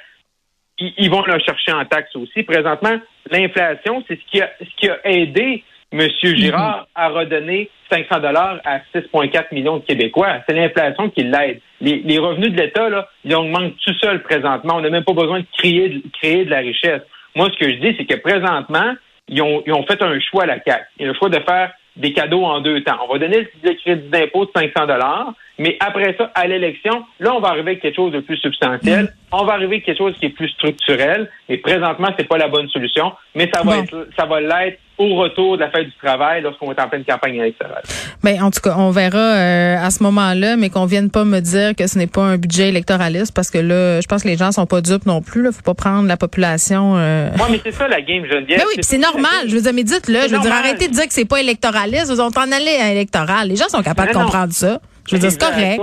ils, 0.78 1.10
vont 1.10 1.24
le 1.26 1.40
chercher 1.40 1.72
en 1.72 1.84
taxes 1.86 2.16
aussi. 2.16 2.44
Présentement, 2.44 3.00
l'inflation, 3.32 4.04
c'est 4.08 4.20
ce 4.20 4.26
qui 4.30 4.40
a, 4.40 4.52
ce 4.60 4.76
qui 4.78 4.88
a 4.88 5.00
aidé 5.04 5.64
M. 5.92 6.08
Girard 6.22 6.88
a 6.96 7.10
redonné 7.10 7.70
500 7.92 8.20
dollars 8.20 8.60
à 8.64 8.80
6,4 8.96 9.54
millions 9.54 9.78
de 9.78 9.86
Québécois. 9.86 10.38
C'est 10.48 10.56
l'inflation 10.56 11.10
qui 11.10 11.24
l'aide. 11.24 11.60
Les, 11.82 12.18
revenus 12.18 12.52
de 12.52 12.62
l'État, 12.62 12.90
là, 12.90 13.10
ils 13.26 13.36
augmentent 13.36 13.76
tout 13.84 13.94
seul 13.96 14.22
présentement. 14.22 14.76
On 14.76 14.82
n'a 14.82 14.90
même 14.90 15.04
pas 15.04 15.14
besoin 15.14 15.40
de 15.40 15.46
créer, 15.58 15.90
de 15.90 16.02
créer 16.14 16.46
de 16.46 16.50
la 16.50 16.60
richesse. 16.60 17.02
Moi, 17.36 17.50
ce 17.52 17.58
que 17.58 17.70
je 17.70 17.80
dis, 17.80 17.96
c'est 17.98 18.06
que 18.06 18.20
présentement, 18.22 18.94
ils 19.28 19.42
ont, 19.42 19.64
ils 19.66 19.74
ont 19.74 19.86
fait 19.86 20.02
un 20.02 20.18
choix 20.20 20.44
à 20.44 20.48
la 20.48 20.64
CAQ. 20.64 20.86
Ils 21.00 21.06
ont 21.06 21.10
le 21.10 21.14
choix 21.16 21.30
de 21.30 21.40
faire 21.40 21.72
des 21.98 22.14
cadeaux 22.14 22.46
en 22.46 22.62
deux 22.62 22.82
temps. 22.84 22.98
On 23.04 23.12
va 23.12 23.20
donner 23.20 23.48
le 23.64 23.74
crédit 23.74 24.10
d'impôt 24.10 24.46
de 24.46 24.52
500 24.56 24.88
dollars, 24.88 25.34
mais 25.58 25.78
après 25.80 26.16
ça, 26.18 26.32
à 26.36 26.48
l'élection, 26.48 27.06
là, 27.20 27.36
on 27.36 27.40
va 27.40 27.50
arriver 27.50 27.72
avec 27.72 27.82
quelque 27.82 27.96
chose 27.96 28.14
de 28.14 28.22
plus 28.22 28.38
substantiel. 28.38 29.06
Mm. 29.06 29.10
On 29.34 29.44
va 29.44 29.54
arriver 29.54 29.76
avec 29.76 29.86
quelque 29.86 29.98
chose 29.98 30.16
qui 30.18 30.28
est 30.28 30.30
plus 30.30 30.50
structurel. 30.50 31.30
Mais 31.50 31.58
présentement, 31.58 32.08
c'est 32.18 32.28
pas 32.28 32.38
la 32.38 32.48
bonne 32.48 32.70
solution. 32.70 33.14
Mais 33.36 33.50
ça 33.54 33.62
va 33.64 33.80
être, 33.80 34.08
ça 34.18 34.26
va 34.26 34.40
l'être 34.40 34.80
au 35.02 35.16
retour 35.16 35.58
de 35.58 35.62
la 35.62 35.72
fête 35.72 35.86
du 35.86 35.96
travail 36.02 36.42
lorsqu'on 36.42 36.72
être 36.72 36.84
en 36.84 36.88
pleine 36.88 37.04
campagne 37.04 37.36
électorale. 37.36 37.84
Ben, 38.24 38.42
en 38.42 38.52
tout 38.52 38.62
cas, 38.62 38.76
on 38.78 38.92
verra 38.92 39.18
euh, 39.18 39.78
à 39.78 39.90
ce 39.90 40.04
moment-là, 40.04 40.58
mais 40.58 40.70
qu'on 40.70 40.86
vienne 40.86 41.10
pas 41.10 41.26
me 41.26 41.40
dire 41.40 41.76
que 41.76 41.88
ce 41.88 41.98
n'est 41.98 42.08
pas 42.08 42.22
un 42.22 42.38
budget 42.38 42.70
électoraliste 42.70 43.34
parce 43.34 43.50
que 43.50 43.58
là, 43.58 44.02
je 44.02 44.08
pense 44.08 44.24
que 44.24 44.28
les 44.28 44.38
gens 44.38 44.52
sont 44.52 44.66
pas 44.66 44.82
dupes 44.82 45.06
non 45.06 45.22
plus. 45.22 45.42
Là, 45.44 45.52
faut 45.52 45.62
pas 45.62 45.74
prendre 45.74 46.08
la 46.08 46.18
population. 46.18 46.96
Euh... 46.98 47.30
mais 47.50 47.60
c'est 47.64 47.72
ça 47.72 47.88
la 47.88 48.02
game, 48.02 48.26
Geneviève. 48.26 48.60
Ben 48.60 48.66
oui, 48.76 48.82
c'est 48.82 48.98
normal. 48.98 49.48
Je 49.48 49.56
veux 49.56 49.62
dire, 49.62 49.74
mais 49.74 49.84
dites-le. 49.84 50.22
Je 50.28 50.36
veux 50.36 50.42
dire, 50.42 50.54
arrêtez 50.54 50.88
de 50.88 50.94
dire 50.94 51.08
que 51.08 51.14
c'est 51.14 51.26
pas 51.26 51.40
électoraliste. 51.40 52.12
Vous 52.12 52.20
en 52.20 52.30
aller 52.52 52.78
à 52.82 52.92
électoral. 52.92 53.48
Les 53.48 53.56
gens 53.56 53.70
sont 53.70 53.82
capables 53.82 54.10
de 54.10 54.18
comprendre 54.18 54.54
ça. 54.54 54.80
Je 55.12 55.18
veux 55.18 55.22
dire, 55.22 55.32
c'est 55.32 55.42
correct. 55.42 55.82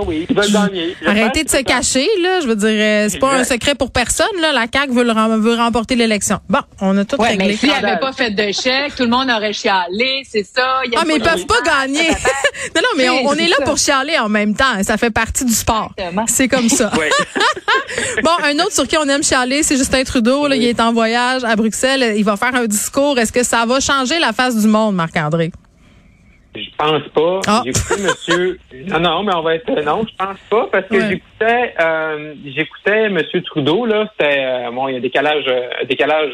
Arrêtez 1.05 1.43
de 1.43 1.49
se 1.49 1.57
cacher, 1.57 2.07
là. 2.23 2.39
Je 2.41 2.47
veux 2.47 2.55
dire, 2.55 2.69
euh, 2.69 3.07
c'est 3.09 3.19
pas 3.19 3.33
un 3.33 3.43
secret 3.43 3.75
pour 3.75 3.91
personne, 3.91 4.27
là. 4.41 4.51
La 4.51 4.65
CAQ 4.71 4.91
veut, 4.91 5.03
veut 5.03 5.53
remporter 5.55 5.95
l'élection. 5.95 6.39
Bon, 6.49 6.59
on 6.81 6.97
a 6.97 7.05
tout 7.05 7.21
ouais, 7.21 7.29
réglé. 7.29 7.47
Mais 7.47 7.55
s'il 7.55 7.71
avait 7.71 7.99
pas 7.99 8.11
fait 8.11 8.31
de 8.31 8.51
chèque, 8.51 8.95
tout 8.95 9.03
le 9.03 9.09
monde 9.09 9.29
aurait 9.29 9.53
chialé, 9.53 10.23
c'est 10.27 10.43
ça. 10.43 10.81
ah, 10.95 11.03
mais 11.05 11.17
ils 11.17 11.21
peuvent 11.21 11.45
pas 11.45 11.61
gagner. 11.63 12.09
non, 12.75 12.81
non, 12.81 12.89
mais 12.97 13.09
on, 13.09 13.33
est 13.33 13.47
là 13.47 13.57
pour 13.65 13.77
chialer 13.77 14.17
en 14.17 14.29
même 14.29 14.55
temps. 14.55 14.81
Ça 14.83 14.97
fait 14.97 15.11
partie 15.11 15.45
du 15.45 15.53
sport. 15.53 15.93
C'est 16.27 16.47
comme 16.47 16.69
ça. 16.69 16.91
bon, 18.23 18.31
un 18.43 18.55
autre 18.59 18.73
sur 18.73 18.87
qui 18.87 18.97
on 18.97 19.07
aime 19.07 19.23
chialer, 19.23 19.61
c'est 19.61 19.77
Justin 19.77 20.03
Trudeau. 20.03 20.47
Là, 20.47 20.55
il 20.55 20.65
est 20.65 20.79
en 20.79 20.91
voyage 20.91 21.43
à 21.43 21.55
Bruxelles. 21.55 22.15
Il 22.17 22.23
va 22.23 22.35
faire 22.35 22.55
un 22.55 22.65
discours. 22.65 23.19
Est-ce 23.19 23.31
que 23.31 23.43
ça 23.43 23.65
va 23.67 23.79
changer 23.79 24.17
la 24.17 24.33
face 24.33 24.55
du 24.57 24.67
monde, 24.67 24.95
Marc-André? 24.95 25.51
Je 26.55 26.69
pense 26.77 27.07
pas. 27.09 27.39
Ah. 27.47 27.61
J'écoutais 27.65 28.01
monsieur. 28.01 28.59
Non, 28.87 28.99
non, 28.99 29.23
mais 29.23 29.35
on 29.35 29.41
va 29.41 29.55
être. 29.55 29.69
Non, 29.83 30.03
je 30.07 30.15
pense 30.15 30.39
pas 30.49 30.67
parce 30.71 30.87
que 30.87 30.99
j'écoutais 30.99 31.75
euh, 31.79 32.33
j'écoutais 32.45 33.09
monsieur 33.09 33.41
Trudeau, 33.43 33.85
là. 33.85 34.09
C'était 34.11 34.39
euh, 34.39 34.71
bon, 34.71 34.87
il 34.87 34.93
y 34.93 34.95
a 34.95 34.97
un 34.97 35.01
décalage, 35.01 35.45
euh, 35.47 35.85
décalage 35.87 36.33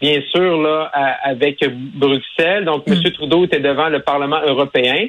bien 0.00 0.20
sûr, 0.30 0.60
là, 0.60 0.90
avec 1.22 1.64
Bruxelles. 1.94 2.66
Donc, 2.66 2.86
monsieur 2.86 3.10
mm. 3.10 3.14
Trudeau 3.14 3.44
était 3.44 3.60
devant 3.60 3.88
le 3.88 4.00
Parlement 4.00 4.40
européen. 4.44 5.06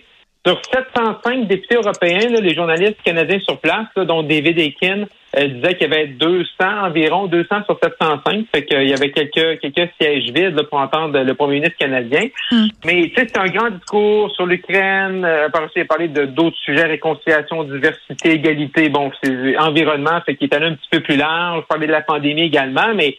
Sur 0.47 0.61
705 0.63 1.47
députés 1.47 1.75
européens, 1.75 2.29
les 2.41 2.55
journalistes 2.55 3.01
canadiens 3.03 3.39
sur 3.41 3.59
place, 3.59 3.87
dont 3.97 4.23
David 4.23 4.57
Akin, 4.57 5.03
euh, 5.37 5.47
disait 5.47 5.75
qu'il 5.75 5.91
y 5.91 5.93
avait 5.93 6.07
200 6.07 6.45
environ, 6.85 7.27
200 7.27 7.65
sur 7.65 7.77
705, 7.83 8.45
fait 8.55 8.63
qu'il 8.63 8.87
y 8.87 8.93
avait 8.93 9.11
quelques 9.11 9.59
quelques 9.59 9.89
sièges 9.99 10.31
vides 10.31 10.61
pour 10.69 10.79
entendre 10.79 11.19
le 11.19 11.33
premier 11.33 11.55
ministre 11.55 11.77
canadien. 11.77 12.29
Hmm. 12.49 12.67
Mais 12.85 13.09
tu 13.09 13.15
sais, 13.15 13.27
c'est 13.27 13.37
un 13.37 13.47
grand 13.47 13.71
discours 13.71 14.31
sur 14.35 14.45
l'Ukraine. 14.45 15.25
Euh, 15.25 15.49
par 15.49 15.63
il 15.75 15.81
a 15.81 15.85
parlé 15.85 16.07
de 16.07 16.23
d'autres 16.23 16.55
sujets, 16.63 16.85
réconciliation, 16.85 17.65
diversité, 17.65 18.31
égalité, 18.31 18.87
bon, 18.87 19.11
c'est 19.21 19.57
environnement, 19.57 20.21
fait 20.25 20.37
qu'il 20.37 20.47
est 20.47 20.55
allé 20.55 20.67
un 20.67 20.75
petit 20.75 20.89
peu 20.89 21.01
plus 21.01 21.17
large. 21.17 21.65
Parler 21.67 21.87
de 21.87 21.91
la 21.91 22.03
pandémie 22.03 22.43
également, 22.43 22.93
mais 22.95 23.17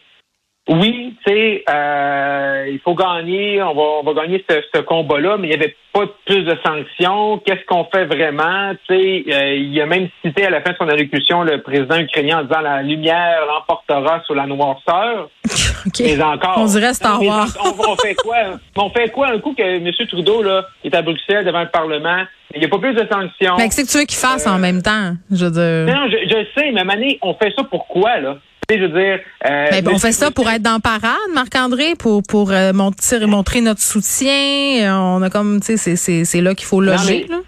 oui, 0.69 1.15
tu 1.25 1.33
sais, 1.33 1.63
euh, 1.67 2.67
il 2.71 2.79
faut 2.79 2.93
gagner, 2.93 3.61
on 3.63 3.73
va, 3.73 3.81
on 3.81 4.03
va 4.03 4.21
gagner 4.21 4.45
ce, 4.47 4.61
ce 4.73 4.81
combat-là, 4.81 5.37
mais 5.37 5.47
il 5.47 5.49
n'y 5.49 5.55
avait 5.55 5.75
pas 5.91 6.03
plus 6.27 6.43
de 6.43 6.55
sanctions. 6.63 7.39
Qu'est-ce 7.39 7.65
qu'on 7.65 7.85
fait 7.85 8.05
vraiment? 8.05 8.73
Tu 8.87 8.95
sais, 8.95 9.23
euh, 9.33 9.55
il 9.55 9.81
a 9.81 9.87
même 9.87 10.09
cité 10.23 10.45
à 10.45 10.51
la 10.51 10.61
fin 10.61 10.71
de 10.71 10.77
son 10.77 10.87
allocution 10.87 11.41
le 11.41 11.63
président 11.63 11.97
ukrainien 11.97 12.41
en 12.41 12.43
disant 12.43 12.61
la 12.61 12.83
lumière 12.83 13.39
l'emportera 13.47 14.21
sur 14.25 14.35
la 14.35 14.45
noirceur. 14.45 15.31
Mais 15.99 16.21
encore. 16.21 16.57
On 16.57 16.65
dirait 16.65 16.93
Star 16.93 17.19
Wars. 17.23 17.47
On, 17.65 17.91
on 17.91 17.95
fait 17.95 18.13
quoi? 18.13 18.37
On 18.77 18.91
fait 18.91 19.09
quoi 19.09 19.29
un 19.29 19.39
coup 19.39 19.55
que 19.57 19.63
M. 19.63 19.91
Trudeau 20.07 20.43
là, 20.43 20.65
est 20.83 20.93
à 20.93 21.01
Bruxelles 21.01 21.45
devant 21.45 21.61
le 21.61 21.69
Parlement? 21.69 22.25
Il 22.53 22.59
n'y 22.59 22.65
a 22.65 22.69
pas 22.69 22.77
plus 22.77 22.93
de 22.93 23.07
sanctions. 23.11 23.55
Mais 23.57 23.65
qu'est-ce 23.65 23.81
que 23.81 23.91
tu 23.91 23.97
veux 23.97 24.05
qu'il 24.05 24.17
fasse 24.19 24.45
en 24.45 24.59
même 24.59 24.83
temps? 24.83 25.13
Je 25.31 25.45
veux 25.45 25.51
dire. 25.51 25.95
Non, 25.95 26.07
je, 26.09 26.17
je 26.29 26.45
sais, 26.55 26.71
mais 26.71 26.83
donné, 26.83 27.17
on 27.23 27.33
fait 27.33 27.53
ça 27.57 27.63
pourquoi, 27.63 28.19
là? 28.19 28.37
Tu 28.69 28.75
sais, 28.75 28.81
je 28.81 28.85
veux 28.85 28.99
dire. 29.01 29.19
euh, 29.49 29.69
Ben, 29.71 29.87
on 29.93 29.97
fait 29.97 30.11
ça 30.11 30.29
pour 30.31 30.47
être 30.49 30.61
dans 30.61 30.79
parade, 30.79 31.17
Marc-André, 31.33 31.93
pour 31.97 32.21
pour 32.27 32.51
euh, 32.51 32.71
montrer, 32.71 33.25
montrer 33.25 33.61
notre 33.61 33.81
soutien. 33.81 34.83
Euh, 34.83 34.91
On 35.17 35.21
a 35.23 35.29
comme, 35.29 35.59
tu 35.59 35.77
sais, 35.77 35.95
c'est- 35.95 36.41
là 36.41 36.53
qu'il 36.53 36.67
faut 36.67 36.81
loger. 36.81 37.25
mais- 37.27 37.35
là. 37.35 37.41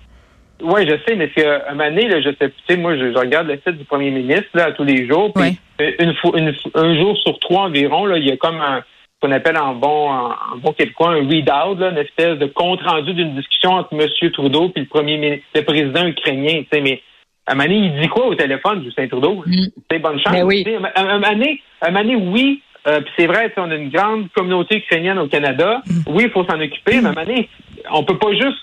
Oui, 0.63 0.85
je 0.87 0.95
sais, 1.07 1.15
mais 1.15 1.31
c'est 1.35 1.45
euh, 1.45 1.57
un 1.69 1.73
moment 1.73 1.89
donné, 1.89 2.07
là, 2.07 2.21
je 2.21 2.29
sais, 2.39 2.49
tu 2.49 2.53
sais, 2.69 2.77
moi, 2.77 2.95
je, 2.95 3.11
je 3.11 3.17
regarde 3.17 3.47
le 3.47 3.55
site 3.65 3.77
du 3.79 3.83
premier 3.85 4.11
ministre 4.11 4.49
là, 4.53 4.71
tous 4.71 4.83
les 4.83 5.07
jours. 5.07 5.33
Puis 5.33 5.57
une 5.99 6.13
fois, 6.15 6.31
une, 6.37 6.53
un 6.75 6.95
jour 6.99 7.17
sur 7.17 7.39
trois 7.39 7.63
environ, 7.63 8.05
là, 8.05 8.17
il 8.17 8.27
y 8.27 8.31
a 8.31 8.37
comme 8.37 8.59
un 8.61 8.83
ce 9.23 9.27
qu'on 9.27 9.33
appelle 9.33 9.57
en 9.57 9.75
bon 9.75 10.09
en, 10.09 10.29
en 10.31 10.57
bon 10.57 10.73
un 11.01 11.27
read-out, 11.27 11.79
une 11.79 11.97
espèce 11.97 12.39
de 12.39 12.47
compte 12.47 12.81
rendu 12.81 13.13
d'une 13.13 13.35
discussion 13.35 13.71
entre 13.73 13.93
M. 13.93 14.07
Trudeau 14.33 14.69
puis 14.69 14.81
le 14.83 14.87
premier 14.89 15.17
ministre, 15.17 15.45
le 15.53 15.63
président 15.63 16.05
ukrainien. 16.07 16.61
Tu 16.61 16.67
sais, 16.73 16.81
mais 16.81 17.01
à 17.47 17.55
donné, 17.65 17.77
il 17.95 18.01
dit 18.01 18.07
quoi 18.07 18.27
au 18.27 18.35
téléphone, 18.35 18.83
Justin 18.83 19.07
Trudeau? 19.07 19.43
Mm. 19.45 19.65
C'est 19.89 19.99
bonne 19.99 20.19
chance. 20.19 20.31
Mais 20.33 20.43
oui. 20.43 20.63
Tu 20.63 20.71
sais, 20.71 20.77
À 20.95 21.01
un 21.01 21.09
un 21.09 21.19
moment 21.19 21.31
donné, 21.33 21.61
à 21.81 21.87
oui. 22.15 22.61
euh, 22.87 23.01
puis 23.01 23.11
c'est 23.17 23.27
vrai, 23.27 23.49
tu 23.49 23.55
sais, 23.55 23.61
on 23.61 23.71
a 23.71 23.75
une 23.75 23.89
grande 23.89 24.29
communauté 24.33 24.77
ukrainienne 24.77 25.17
au 25.19 25.27
Canada. 25.27 25.81
Oui, 26.07 26.23
il 26.25 26.29
faut 26.31 26.45
s'en 26.45 26.59
occuper, 26.59 27.01
mais 27.01 27.09
à 27.09 27.25
donné, 27.25 27.49
on 27.91 28.03
peut 28.03 28.17
pas 28.17 28.31
juste 28.33 28.57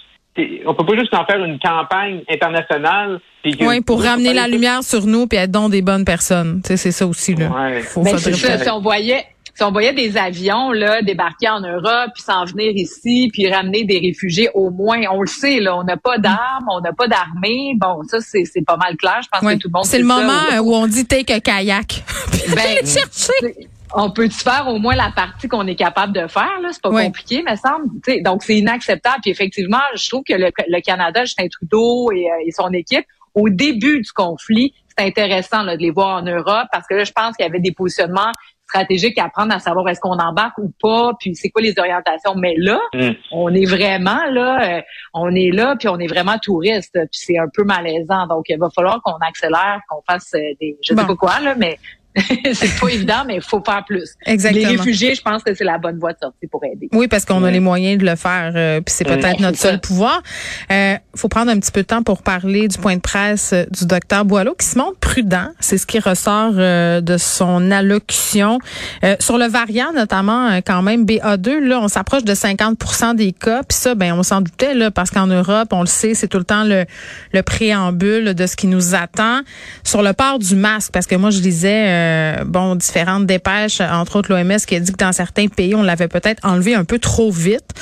on 0.66 0.72
peut 0.74 0.86
pas 0.86 0.94
juste 0.96 1.12
en 1.14 1.24
faire 1.24 1.42
une 1.42 1.58
campagne 1.58 2.20
internationale. 2.30 3.20
que- 3.42 3.64
Oui, 3.66 3.80
pour 3.80 4.02
ramener 4.02 4.32
la 4.32 4.46
lumière 4.46 4.84
sur 4.84 5.04
nous 5.06 5.26
puis 5.26 5.36
être 5.38 5.50
donc 5.50 5.72
des 5.72 5.82
bonnes 5.82 6.04
personnes. 6.04 6.60
Tu 6.62 6.68
sais, 6.68 6.76
c'est 6.76 6.92
ça 6.92 7.06
aussi 7.08 7.34
là. 7.34 7.48
Ouais. 7.48 7.80
Faut, 7.80 8.02
Ben, 8.04 8.16
ça. 8.16 8.58
Si 8.58 8.70
on 8.70 8.80
voyait, 8.80 9.24
si 9.58 9.64
on 9.64 9.72
voyait 9.72 9.92
des 9.92 10.16
avions 10.16 10.70
là 10.70 11.02
débarquer 11.02 11.48
en 11.48 11.58
Europe, 11.60 12.12
puis 12.14 12.22
s'en 12.22 12.44
venir 12.44 12.70
ici, 12.76 13.28
puis 13.32 13.52
ramener 13.52 13.82
des 13.82 13.98
réfugiés, 13.98 14.48
au 14.54 14.70
moins, 14.70 15.00
on 15.10 15.20
le 15.22 15.26
sait 15.26 15.58
là, 15.58 15.76
on 15.76 15.82
n'a 15.82 15.96
pas 15.96 16.16
d'armes, 16.18 16.68
on 16.70 16.80
n'a 16.80 16.92
pas 16.92 17.08
d'armée. 17.08 17.72
Bon, 17.76 18.04
ça 18.06 18.20
c'est 18.20 18.44
c'est 18.44 18.64
pas 18.64 18.76
mal 18.76 18.96
clair. 18.96 19.18
Je 19.20 19.26
pense 19.32 19.42
Ouais. 19.42 19.56
que 19.56 19.62
tout 19.62 19.66
le 19.68 19.72
monde. 19.72 19.84
C'est 19.84 19.98
le 19.98 20.06
ça. 20.06 20.14
moment 20.14 20.62
où 20.62 20.74
on 20.76 20.86
dit 20.86 21.04
take 21.06 21.32
a 21.32 21.40
kayak. 21.40 22.04
Ben, 22.54 22.86
chercher. 22.86 23.66
on 23.94 24.10
peut 24.12 24.28
faire 24.28 24.68
au 24.68 24.78
moins 24.78 24.94
la 24.94 25.10
partie 25.10 25.48
qu'on 25.48 25.66
est 25.66 25.74
capable 25.74 26.12
de 26.12 26.28
faire 26.28 26.60
là, 26.62 26.68
c'est 26.70 26.80
pas 26.80 26.90
Ouais. 26.90 27.06
compliqué, 27.06 27.42
me 27.42 27.56
semble. 27.56 28.22
Donc 28.22 28.44
c'est 28.44 28.56
inacceptable. 28.58 29.18
Puis 29.22 29.32
effectivement, 29.32 29.80
je 29.96 30.08
trouve 30.08 30.22
que 30.22 30.34
le, 30.34 30.50
le 30.68 30.80
Canada, 30.80 31.24
Justin 31.24 31.48
Trudeau 31.48 32.12
et, 32.12 32.26
euh, 32.30 32.46
et 32.46 32.52
son 32.52 32.70
équipe, 32.72 33.04
au 33.34 33.48
début 33.48 34.00
du 34.02 34.12
conflit, 34.12 34.72
c'est 34.96 35.04
intéressant 35.04 35.62
là, 35.62 35.76
de 35.76 35.82
les 35.82 35.90
voir 35.90 36.18
en 36.18 36.22
Europe 36.22 36.68
parce 36.70 36.86
que 36.86 36.94
là, 36.94 37.02
je 37.04 37.12
pense 37.12 37.36
qu'il 37.36 37.44
y 37.44 37.48
avait 37.48 37.60
des 37.60 37.72
positionnements 37.72 38.32
stratégiques 38.68 39.18
à 39.18 39.28
prendre 39.28 39.54
à 39.54 39.58
savoir 39.58 39.88
est-ce 39.88 40.00
qu'on 40.00 40.18
embarque 40.18 40.58
ou 40.58 40.72
pas, 40.80 41.12
puis 41.18 41.34
c'est 41.34 41.48
quoi 41.50 41.62
les 41.62 41.78
orientations. 41.78 42.34
Mais 42.36 42.54
là, 42.56 42.78
Mm. 42.94 43.10
on 43.32 43.52
est 43.54 43.64
vraiment 43.66 44.24
là, 44.30 44.78
euh, 44.78 44.82
on 45.14 45.34
est 45.34 45.50
là, 45.50 45.74
puis 45.78 45.88
on 45.88 45.98
est 45.98 46.06
vraiment 46.06 46.38
touriste, 46.38 46.92
puis 46.92 47.08
c'est 47.12 47.38
un 47.38 47.48
peu 47.52 47.64
malaisant. 47.64 48.26
Donc 48.26 48.44
il 48.48 48.58
va 48.58 48.68
falloir 48.70 49.00
qu'on 49.02 49.16
accélère, 49.26 49.80
qu'on 49.88 50.02
fasse 50.10 50.32
euh, 50.34 50.40
des, 50.60 50.76
je 50.82 50.94
Bon. 50.94 51.00
sais 51.02 51.06
pas 51.06 51.14
quoi 51.16 51.40
là, 51.40 51.54
mais 51.56 51.78
c'est 52.52 52.80
pas 52.80 52.88
évident, 52.88 53.24
mais 53.26 53.36
il 53.36 53.42
faut 53.42 53.62
faire 53.64 53.84
plus. 53.86 54.14
Exactement. 54.26 54.68
Les 54.70 54.76
réfugiés, 54.76 55.14
je 55.14 55.22
pense 55.22 55.42
que 55.42 55.54
c'est 55.54 55.64
la 55.64 55.78
bonne 55.78 55.98
voie 55.98 56.12
de 56.12 56.18
sortie 56.20 56.46
pour 56.50 56.64
aider. 56.64 56.88
Oui, 56.92 57.08
parce 57.08 57.24
qu'on 57.24 57.44
a 57.44 57.50
les 57.50 57.60
moyens 57.60 57.98
de 57.98 58.06
le 58.06 58.16
faire, 58.16 58.52
euh, 58.56 58.80
puis 58.80 58.94
c'est 58.94 59.04
peut-être 59.04 59.40
notre 59.40 59.58
seul 59.58 59.74
ça. 59.74 59.78
pouvoir. 59.78 60.22
Euh, 60.70 60.96
faut 61.14 61.28
prendre 61.28 61.50
un 61.50 61.58
petit 61.58 61.70
peu 61.70 61.82
de 61.82 61.86
temps 61.86 62.02
pour 62.02 62.22
parler 62.22 62.68
du 62.68 62.78
point 62.78 62.96
de 62.96 63.00
presse 63.00 63.52
euh, 63.52 63.64
du 63.70 63.86
docteur 63.86 64.24
Boileau, 64.24 64.54
qui 64.54 64.66
se 64.66 64.78
montre 64.78 64.98
prudent. 64.98 65.48
C'est 65.60 65.78
ce 65.78 65.86
qui 65.86 65.98
ressort 65.98 66.54
euh, 66.56 67.00
de 67.00 67.16
son 67.16 67.70
allocution 67.70 68.58
Euh, 69.04 69.16
sur 69.20 69.38
le 69.38 69.46
variant, 69.46 69.92
notamment 69.94 70.48
euh, 70.48 70.60
quand 70.64 70.82
même 70.82 71.04
BA2. 71.04 71.58
Là, 71.60 71.80
on 71.80 71.88
s'approche 71.88 72.24
de 72.24 72.34
50% 72.34 73.14
des 73.14 73.32
cas, 73.32 73.62
puis 73.62 73.76
ça, 73.76 73.94
ben 73.94 74.12
on 74.12 74.22
s'en 74.22 74.40
doutait 74.40 74.74
là, 74.74 74.90
parce 74.90 75.10
qu'en 75.10 75.26
Europe, 75.26 75.68
on 75.72 75.80
le 75.80 75.86
sait, 75.86 76.14
c'est 76.14 76.28
tout 76.28 76.38
le 76.38 76.44
temps 76.44 76.64
le, 76.64 76.84
le 77.32 77.42
préambule 77.42 78.34
de 78.34 78.46
ce 78.46 78.56
qui 78.56 78.66
nous 78.66 78.94
attend 78.94 79.40
sur 79.84 80.02
le 80.02 80.12
port 80.12 80.38
du 80.38 80.56
masque, 80.56 80.92
parce 80.92 81.06
que 81.06 81.14
moi 81.14 81.30
je 81.30 81.40
lisais 81.40 81.86
euh, 81.98 82.44
bon 82.44 82.74
différentes 82.74 83.26
dépêches, 83.26 83.80
entre 83.80 84.16
autres 84.16 84.32
l'OMS 84.32 84.58
qui 84.66 84.76
a 84.76 84.80
dit 84.80 84.92
que 84.92 84.96
dans 84.96 85.12
certains 85.12 85.48
pays, 85.48 85.74
on 85.74 85.82
l'avait 85.82 86.08
peut-être 86.08 86.44
enlevé 86.44 86.74
un 86.74 86.84
peu 86.84 86.98
trop 86.98 87.30
vite. 87.30 87.74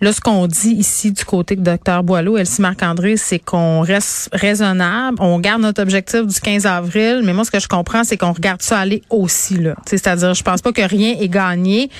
Là, 0.00 0.12
ce 0.12 0.20
qu'on 0.20 0.46
dit 0.46 0.70
ici 0.70 1.10
du 1.10 1.24
côté 1.24 1.56
de 1.56 1.62
Dr 1.62 2.04
Boileau, 2.04 2.36
Elsie 2.36 2.62
Marc-André, 2.62 3.16
c'est 3.16 3.40
qu'on 3.40 3.80
reste 3.80 4.28
raisonnable, 4.32 5.18
on 5.20 5.40
garde 5.40 5.62
notre 5.62 5.82
objectif 5.82 6.24
du 6.24 6.38
15 6.38 6.66
avril, 6.66 7.22
mais 7.24 7.32
moi, 7.32 7.44
ce 7.44 7.50
que 7.50 7.58
je 7.58 7.66
comprends, 7.66 8.04
c'est 8.04 8.16
qu'on 8.16 8.32
regarde 8.32 8.62
ça 8.62 8.78
aller 8.78 9.02
aussi, 9.10 9.56
là. 9.56 9.74
C'est-à-dire, 9.86 10.34
je 10.34 10.42
pense 10.44 10.62
pas 10.62 10.72
que 10.72 10.82
rien 10.82 11.16
est 11.18 11.28
gagné. 11.28 11.90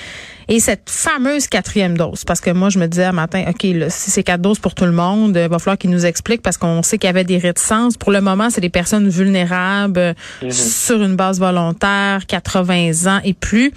Et 0.47 0.59
cette 0.59 0.89
fameuse 0.89 1.47
quatrième 1.47 1.95
dose, 1.95 2.23
parce 2.23 2.41
que 2.41 2.49
moi, 2.49 2.69
je 2.69 2.79
me 2.79 2.87
disais 2.87 3.03
un 3.03 3.11
matin, 3.11 3.43
OK, 3.47 3.63
là, 3.63 3.89
si 3.89 4.09
c'est 4.09 4.23
quatre 4.23 4.41
doses 4.41 4.57
pour 4.57 4.73
tout 4.73 4.85
le 4.85 4.91
monde, 4.91 5.35
il 5.35 5.47
va 5.47 5.59
falloir 5.59 5.77
qu'ils 5.77 5.91
nous 5.91 6.05
expliquent 6.05 6.41
parce 6.41 6.57
qu'on 6.57 6.81
sait 6.81 6.97
qu'il 6.97 7.07
y 7.07 7.11
avait 7.11 7.23
des 7.23 7.37
réticences. 7.37 7.97
Pour 7.97 8.11
le 8.11 8.21
moment, 8.21 8.49
c'est 8.49 8.61
des 8.61 8.69
personnes 8.69 9.09
vulnérables, 9.09 9.99
euh, 9.99 10.13
sur 10.49 11.03
une 11.03 11.15
base 11.15 11.39
volontaire, 11.39 12.25
80 12.25 13.07
ans 13.07 13.19
et 13.23 13.33
plus. 13.33 13.71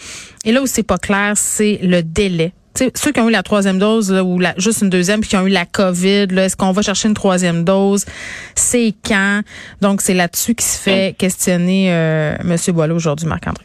Et 0.44 0.52
là 0.52 0.62
où 0.62 0.66
c'est 0.66 0.82
pas 0.82 0.96
clair, 0.96 1.34
c'est 1.36 1.78
le 1.82 2.02
délai. 2.02 2.54
Tu 2.74 2.84
sais, 2.84 2.92
ceux 2.94 3.12
qui 3.12 3.20
ont 3.20 3.28
eu 3.28 3.32
la 3.32 3.42
troisième 3.42 3.78
dose 3.78 4.10
là, 4.12 4.24
ou 4.24 4.38
la, 4.38 4.54
juste 4.56 4.80
une 4.82 4.88
deuxième 4.90 5.20
puis 5.20 5.28
qui 5.28 5.36
ont 5.36 5.46
eu 5.46 5.50
la 5.50 5.66
COVID, 5.66 6.28
est-ce 6.38 6.56
qu'on 6.56 6.72
va 6.72 6.80
chercher 6.82 7.08
une 7.08 7.14
troisième 7.14 7.64
dose? 7.64 8.06
C'est 8.54 8.94
quand? 9.06 9.40
Donc, 9.80 10.00
c'est 10.00 10.14
là-dessus 10.14 10.54
qui 10.54 10.64
se 10.64 10.80
fait 10.80 11.14
questionner 11.18 11.92
euh, 11.92 12.34
M. 12.40 12.56
Boileau 12.74 12.96
aujourd'hui, 12.96 13.26
Marc-André. 13.26 13.64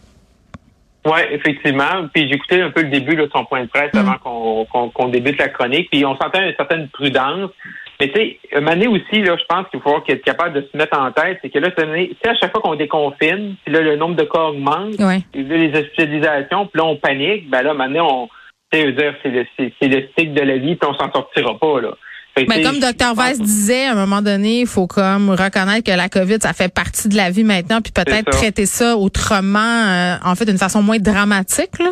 Oui, 1.05 1.19
effectivement. 1.31 2.07
Puis 2.13 2.29
j'écoutais 2.29 2.61
un 2.61 2.69
peu 2.71 2.81
le 2.81 2.89
début 2.89 3.15
de 3.15 3.29
son 3.33 3.45
point 3.45 3.63
de 3.63 3.69
presse 3.69 3.91
Mm. 3.93 3.97
avant 3.99 4.87
qu'on 4.93 5.07
débute 5.07 5.37
la 5.39 5.47
chronique. 5.49 5.89
Puis 5.89 6.03
on 6.05 6.17
sentait 6.17 6.49
une 6.49 6.55
certaine 6.55 6.89
prudence. 6.89 7.51
Mais 7.99 8.11
tu 8.11 8.19
sais, 8.19 8.39
donné 8.61 8.87
aussi, 8.87 9.21
là, 9.23 9.35
je 9.39 9.45
pense 9.49 9.65
qu'il 9.71 9.79
faut 9.81 10.03
être 10.07 10.23
capable 10.23 10.53
de 10.53 10.67
se 10.71 10.77
mettre 10.77 10.99
en 10.99 11.11
tête, 11.11 11.39
c'est 11.41 11.49
que 11.49 11.57
là, 11.57 11.69
sais, 11.75 12.29
à 12.29 12.35
chaque 12.35 12.51
fois 12.51 12.61
qu'on 12.61 12.75
déconfine, 12.75 13.55
puis 13.65 13.73
là, 13.73 13.81
le 13.81 13.95
nombre 13.95 14.15
de 14.15 14.23
cas 14.23 14.39
augmente, 14.49 14.99
Ouais. 14.99 15.21
puis 15.31 15.43
là, 15.43 15.57
les 15.57 15.79
hospitalisations, 15.79 16.67
puis 16.67 16.77
là, 16.79 16.85
on 16.85 16.95
panique, 16.97 17.49
ben 17.49 17.63
là, 17.63 17.73
maintenant, 17.73 18.07
on, 18.11 18.29
tu 18.71 18.77
sais, 18.79 18.83
je 18.83 18.87
veux 18.87 18.93
dire, 18.93 19.13
c'est 19.23 19.29
le, 19.87 19.95
le 19.95 20.07
cycle 20.17 20.33
de 20.33 20.41
la 20.41 20.57
vie, 20.57 20.75
puis 20.75 20.89
on 20.89 20.93
s'en 20.97 21.11
sortira 21.11 21.57
pas, 21.57 21.81
là. 21.81 21.89
Fait 22.37 22.45
Mais 22.47 22.61
comme 22.61 22.79
Dr 22.79 23.15
Weiss 23.17 23.39
disait, 23.41 23.85
à 23.87 23.93
un 23.93 23.95
moment 23.95 24.21
donné, 24.21 24.61
il 24.61 24.67
faut 24.67 24.85
comme 24.85 25.31
reconnaître 25.31 25.83
que 25.91 25.97
la 25.97 26.07
COVID, 26.07 26.37
ça 26.39 26.53
fait 26.53 26.71
partie 26.71 27.09
de 27.09 27.15
la 27.17 27.31
vie 27.31 27.43
maintenant, 27.43 27.81
puis 27.81 27.91
peut-être 27.91 28.29
traiter 28.29 28.67
ça 28.67 28.95
autrement, 28.95 29.57
euh, 29.87 30.15
en 30.23 30.35
fait, 30.35 30.45
d'une 30.45 30.59
façon 30.59 30.83
moins 30.83 30.99
dramatique. 30.99 31.79
Là. 31.79 31.89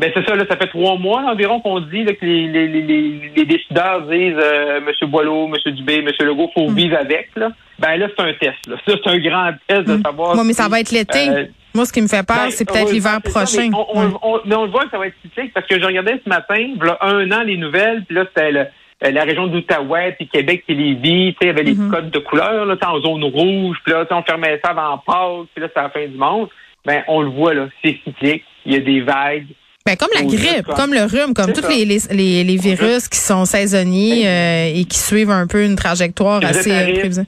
Ben 0.00 0.12
c'est 0.14 0.24
ça, 0.24 0.36
là, 0.36 0.44
ça 0.48 0.56
fait 0.56 0.68
trois 0.68 0.96
mois 0.96 1.22
environ 1.22 1.58
qu'on 1.60 1.80
dit 1.80 2.04
là, 2.04 2.12
que 2.12 2.24
les, 2.24 2.46
les, 2.46 2.68
les, 2.68 2.82
les, 2.82 3.32
les 3.34 3.44
décideurs 3.46 4.02
disent 4.02 4.36
euh, 4.40 4.78
M. 4.78 5.10
Boileau, 5.10 5.48
M. 5.48 5.72
Dubé, 5.74 5.96
M. 5.96 6.08
Legault, 6.20 6.50
faut 6.54 6.68
vivre 6.70 6.96
avec. 6.96 7.30
Là. 7.34 7.50
Ben 7.80 7.96
là, 7.96 8.06
c'est 8.16 8.22
un 8.24 8.32
test. 8.34 8.64
Là. 8.68 8.76
Ça, 8.86 8.92
c'est 9.02 9.10
un 9.10 9.18
grand 9.18 9.50
test 9.66 9.88
de 9.88 10.00
savoir. 10.00 10.36
Moi, 10.36 10.44
mais 10.44 10.52
si- 10.52 10.62
ça 10.62 10.68
va 10.68 10.78
être 10.78 10.92
l'été. 10.92 11.28
euh, 11.30 11.46
Moi, 11.74 11.84
ce 11.86 11.92
qui 11.92 12.00
me 12.02 12.08
fait 12.08 12.26
peur, 12.26 12.36
ben, 12.46 12.50
c'est 12.50 12.64
peut-être 12.64 12.90
l'hiver 12.92 13.20
ça, 13.24 13.30
prochain. 13.30 13.68
mais 13.70 13.76
on, 13.76 13.86
on, 13.98 14.06
Ouais. 14.06 14.12
on- 14.22 14.40
mais 14.46 14.54
on 14.56 14.64
le 14.64 14.70
voit 14.70 14.84
que 14.84 14.90
ça 14.90 14.98
va 14.98 15.06
être 15.06 15.14
cyclique 15.22 15.52
parce 15.54 15.66
que 15.66 15.78
je 15.80 15.84
regardais 15.84 16.20
ce 16.24 16.28
matin, 16.28 16.56
il 16.56 16.76
y 16.76 16.88
a 16.88 16.98
un 17.02 17.30
an, 17.30 17.42
les 17.42 17.56
nouvelles, 17.56 18.04
puis 18.06 18.16
là, 18.16 18.24
c'était 18.28 18.50
le- 18.52 18.66
euh, 19.04 19.10
la 19.12 19.22
région 19.24 19.46
d'Outaouais, 19.46 20.12
puis 20.18 20.28
Québec, 20.28 20.64
puis 20.66 20.74
Lévis, 20.76 21.34
tu 21.34 21.36
sais, 21.36 21.36
il 21.42 21.46
y 21.46 21.50
avait 21.50 21.62
les 21.62 21.74
Mm-hmm. 21.74 21.90
codes 21.90 22.10
de 22.10 22.18
couleur, 22.18 22.64
là, 22.64 22.74
en 22.86 23.00
zone 23.00 23.22
rouge, 23.24 23.76
puis 23.84 23.92
là, 23.92 24.04
on 24.10 24.22
fermait 24.22 24.60
ça 24.64 24.70
avant 24.70 24.98
Pâques, 24.98 25.48
puis 25.54 25.62
là, 25.62 25.68
c'est 25.74 25.80
la 25.82 25.90
fin 25.90 26.06
du 26.06 26.16
monde. 26.16 26.48
Ben, 26.84 27.02
on 27.06 27.20
le 27.22 27.30
voit, 27.30 27.54
là, 27.54 27.68
c'est 27.84 27.96
cyclique, 28.02 28.42
il 28.66 28.72
y 28.72 28.76
a 28.76 28.80
des 28.80 29.00
vagues. 29.02 29.46
Ben, 29.86 29.96
comme 29.96 30.08
la 30.14 30.22
grippe, 30.22 30.66
comme 30.76 30.92
le 30.92 31.04
rhume, 31.04 31.32
comme 31.32 31.52
tous 31.52 31.66
les, 31.68 31.84
les, 31.84 32.44
les, 32.44 32.56
virus 32.56 33.08
qui 33.08 33.18
sont 33.18 33.44
saisonniers 33.46 34.26
euh, 34.28 34.72
et 34.80 34.84
qui 34.84 34.98
suivent 34.98 35.30
un 35.30 35.46
peu 35.46 35.64
une 35.64 35.76
trajectoire 35.76 36.44
assez 36.44 36.68
prévisible. 36.70 37.26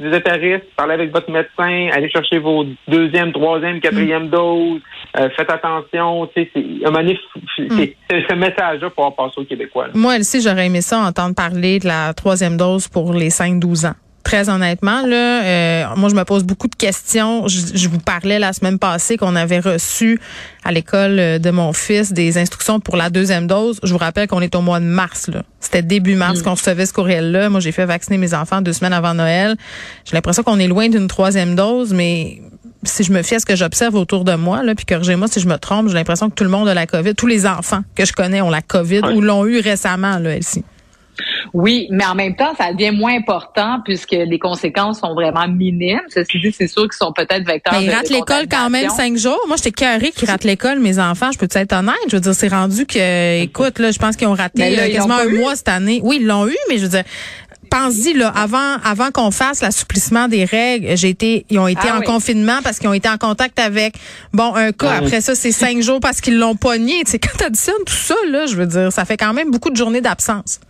Vous 0.00 0.14
êtes 0.14 0.28
à 0.28 0.32
risque, 0.32 0.64
parlez 0.76 0.94
avec 0.94 1.12
votre 1.12 1.30
médecin, 1.30 1.88
allez 1.92 2.08
chercher 2.10 2.38
vos 2.38 2.64
deuxième, 2.88 3.32
troisième, 3.32 3.80
quatrième 3.80 4.24
Mm. 4.26 4.30
dose, 4.30 4.80
euh, 5.18 5.28
faites 5.36 5.50
attention, 5.50 6.26
tu 6.34 6.42
sais, 6.42 6.50
c'est, 6.54 6.60
à 6.84 6.88
un 6.88 6.90
moment 6.90 6.98
donné, 7.04 7.18
c'est, 7.56 7.62
Mm. 7.64 7.78
c'est- 7.78 7.96
ce 8.28 8.34
message-là 8.34 8.90
pour 8.90 9.14
passer 9.14 9.40
aux 9.40 9.44
Québécois. 9.44 9.86
là. 9.88 9.92
Moi, 9.94 10.16
aussi, 10.18 10.40
j'aurais 10.40 10.66
aimé 10.66 10.80
ça 10.80 10.98
entendre 11.00 11.34
parler 11.34 11.78
de 11.78 11.86
la 11.86 12.12
troisième 12.14 12.56
dose 12.56 12.88
pour 12.88 13.12
les 13.12 13.30
5-12 13.30 13.84
ans. 13.86 13.94
Très 14.30 14.48
honnêtement, 14.48 15.04
là, 15.06 15.42
euh, 15.42 15.84
moi, 15.96 16.08
je 16.08 16.14
me 16.14 16.22
pose 16.22 16.44
beaucoup 16.44 16.68
de 16.68 16.76
questions. 16.76 17.48
Je, 17.48 17.62
je 17.74 17.88
vous 17.88 17.98
parlais 17.98 18.38
la 18.38 18.52
semaine 18.52 18.78
passée 18.78 19.16
qu'on 19.16 19.34
avait 19.34 19.58
reçu 19.58 20.20
à 20.62 20.70
l'école 20.70 21.18
euh, 21.18 21.38
de 21.40 21.50
mon 21.50 21.72
fils 21.72 22.12
des 22.12 22.38
instructions 22.38 22.78
pour 22.78 22.96
la 22.96 23.10
deuxième 23.10 23.48
dose. 23.48 23.80
Je 23.82 23.90
vous 23.90 23.98
rappelle 23.98 24.28
qu'on 24.28 24.40
est 24.40 24.54
au 24.54 24.60
mois 24.60 24.78
de 24.78 24.84
mars. 24.84 25.26
là. 25.26 25.42
C'était 25.58 25.82
début 25.82 26.14
mars 26.14 26.42
qu'on 26.42 26.54
recevait 26.54 26.86
ce 26.86 26.92
courriel-là. 26.92 27.48
Moi, 27.48 27.58
j'ai 27.58 27.72
fait 27.72 27.86
vacciner 27.86 28.18
mes 28.18 28.32
enfants 28.32 28.62
deux 28.62 28.72
semaines 28.72 28.92
avant 28.92 29.14
Noël. 29.14 29.56
J'ai 30.04 30.14
l'impression 30.14 30.44
qu'on 30.44 30.60
est 30.60 30.68
loin 30.68 30.88
d'une 30.88 31.08
troisième 31.08 31.56
dose, 31.56 31.92
mais 31.92 32.40
si 32.84 33.02
je 33.02 33.12
me 33.12 33.22
fie 33.22 33.34
à 33.34 33.40
ce 33.40 33.46
que 33.46 33.56
j'observe 33.56 33.96
autour 33.96 34.22
de 34.22 34.36
moi, 34.36 34.62
là, 34.62 34.76
puis 34.76 34.86
corrigez-moi 34.86 35.26
si 35.26 35.40
je 35.40 35.48
me 35.48 35.56
trompe, 35.56 35.88
j'ai 35.88 35.94
l'impression 35.94 36.30
que 36.30 36.36
tout 36.36 36.44
le 36.44 36.50
monde 36.50 36.68
a 36.68 36.74
la 36.74 36.86
COVID, 36.86 37.16
tous 37.16 37.26
les 37.26 37.46
enfants 37.46 37.80
que 37.96 38.04
je 38.04 38.12
connais 38.12 38.40
ont 38.40 38.50
la 38.50 38.62
COVID 38.62 39.00
ou 39.12 39.22
l'ont 39.22 39.44
eu 39.44 39.58
récemment, 39.58 40.20
là, 40.20 40.36
Elsie. 40.36 40.62
Oui, 41.52 41.88
mais 41.90 42.04
en 42.04 42.14
même 42.14 42.36
temps, 42.36 42.52
ça 42.56 42.72
devient 42.72 42.92
moins 42.92 43.14
important 43.16 43.80
puisque 43.84 44.12
les 44.12 44.38
conséquences 44.38 45.00
sont 45.00 45.14
vraiment 45.14 45.48
minimes. 45.48 46.00
Ceci 46.08 46.40
dit, 46.40 46.54
c'est 46.56 46.68
sûr 46.68 46.82
qu'ils 46.82 46.92
sont 46.92 47.12
peut-être 47.12 47.46
vecteurs. 47.46 47.74
Mais 47.78 47.86
ils 47.86 47.90
ratent 47.90 48.10
l'école 48.10 48.46
quand 48.50 48.70
même 48.70 48.90
cinq 48.90 49.16
jours. 49.16 49.40
Moi, 49.46 49.56
j'étais 49.56 49.72
carré 49.72 50.10
qu'ils 50.10 50.28
ratent 50.28 50.44
l'école, 50.44 50.78
mes 50.80 50.98
enfants. 50.98 51.32
Je 51.32 51.38
peux 51.38 51.48
être 51.52 51.72
honnête? 51.72 51.94
Je 52.08 52.16
veux 52.16 52.20
dire, 52.20 52.34
c'est 52.34 52.48
rendu 52.48 52.86
que, 52.86 53.42
écoute, 53.42 53.78
là, 53.78 53.90
je 53.90 53.98
pense 53.98 54.16
qu'ils 54.16 54.28
ont 54.28 54.34
raté 54.34 54.74
là, 54.74 54.88
quasiment 54.88 55.14
un 55.14 55.28
mois 55.28 55.56
cette 55.56 55.68
année. 55.68 56.00
Oui, 56.02 56.18
ils 56.20 56.26
l'ont 56.26 56.46
eu, 56.46 56.56
mais 56.68 56.78
je 56.78 56.82
veux 56.82 56.88
dire, 56.88 57.04
pense-y 57.70 58.14
là, 58.14 58.28
avant 58.28 58.76
avant 58.84 59.10
qu'on 59.10 59.30
fasse 59.30 59.62
l'assouplissement 59.62 60.28
des 60.28 60.44
règles, 60.44 60.96
j'ai 60.96 61.08
été, 61.08 61.46
ils 61.50 61.58
ont 61.58 61.68
été 61.68 61.88
ah 61.88 61.98
en 61.98 62.00
confinement 62.02 62.58
parce 62.62 62.78
qu'ils 62.78 62.88
ont 62.88 62.92
été 62.92 63.08
en 63.08 63.16
contact 63.16 63.58
avec 63.58 63.94
bon 64.32 64.54
un 64.54 64.72
cas. 64.72 64.96
Après 64.98 65.20
ça, 65.20 65.34
c'est 65.34 65.52
cinq 65.52 65.80
jours 65.80 66.00
parce 66.00 66.20
qu'ils 66.20 66.38
l'ont 66.38 66.56
pogné. 66.56 67.04
Tu 67.04 67.12
sais, 67.12 67.18
quand 67.18 67.36
t'additionnes 67.38 67.84
tout 67.86 67.94
ça 67.94 68.16
là, 68.28 68.46
je 68.46 68.56
veux 68.56 68.66
dire, 68.66 68.92
ça 68.92 69.04
fait 69.04 69.16
quand 69.16 69.32
même 69.32 69.50
beaucoup 69.50 69.70
de 69.70 69.76
journées 69.76 70.00
d'absence. 70.00 70.60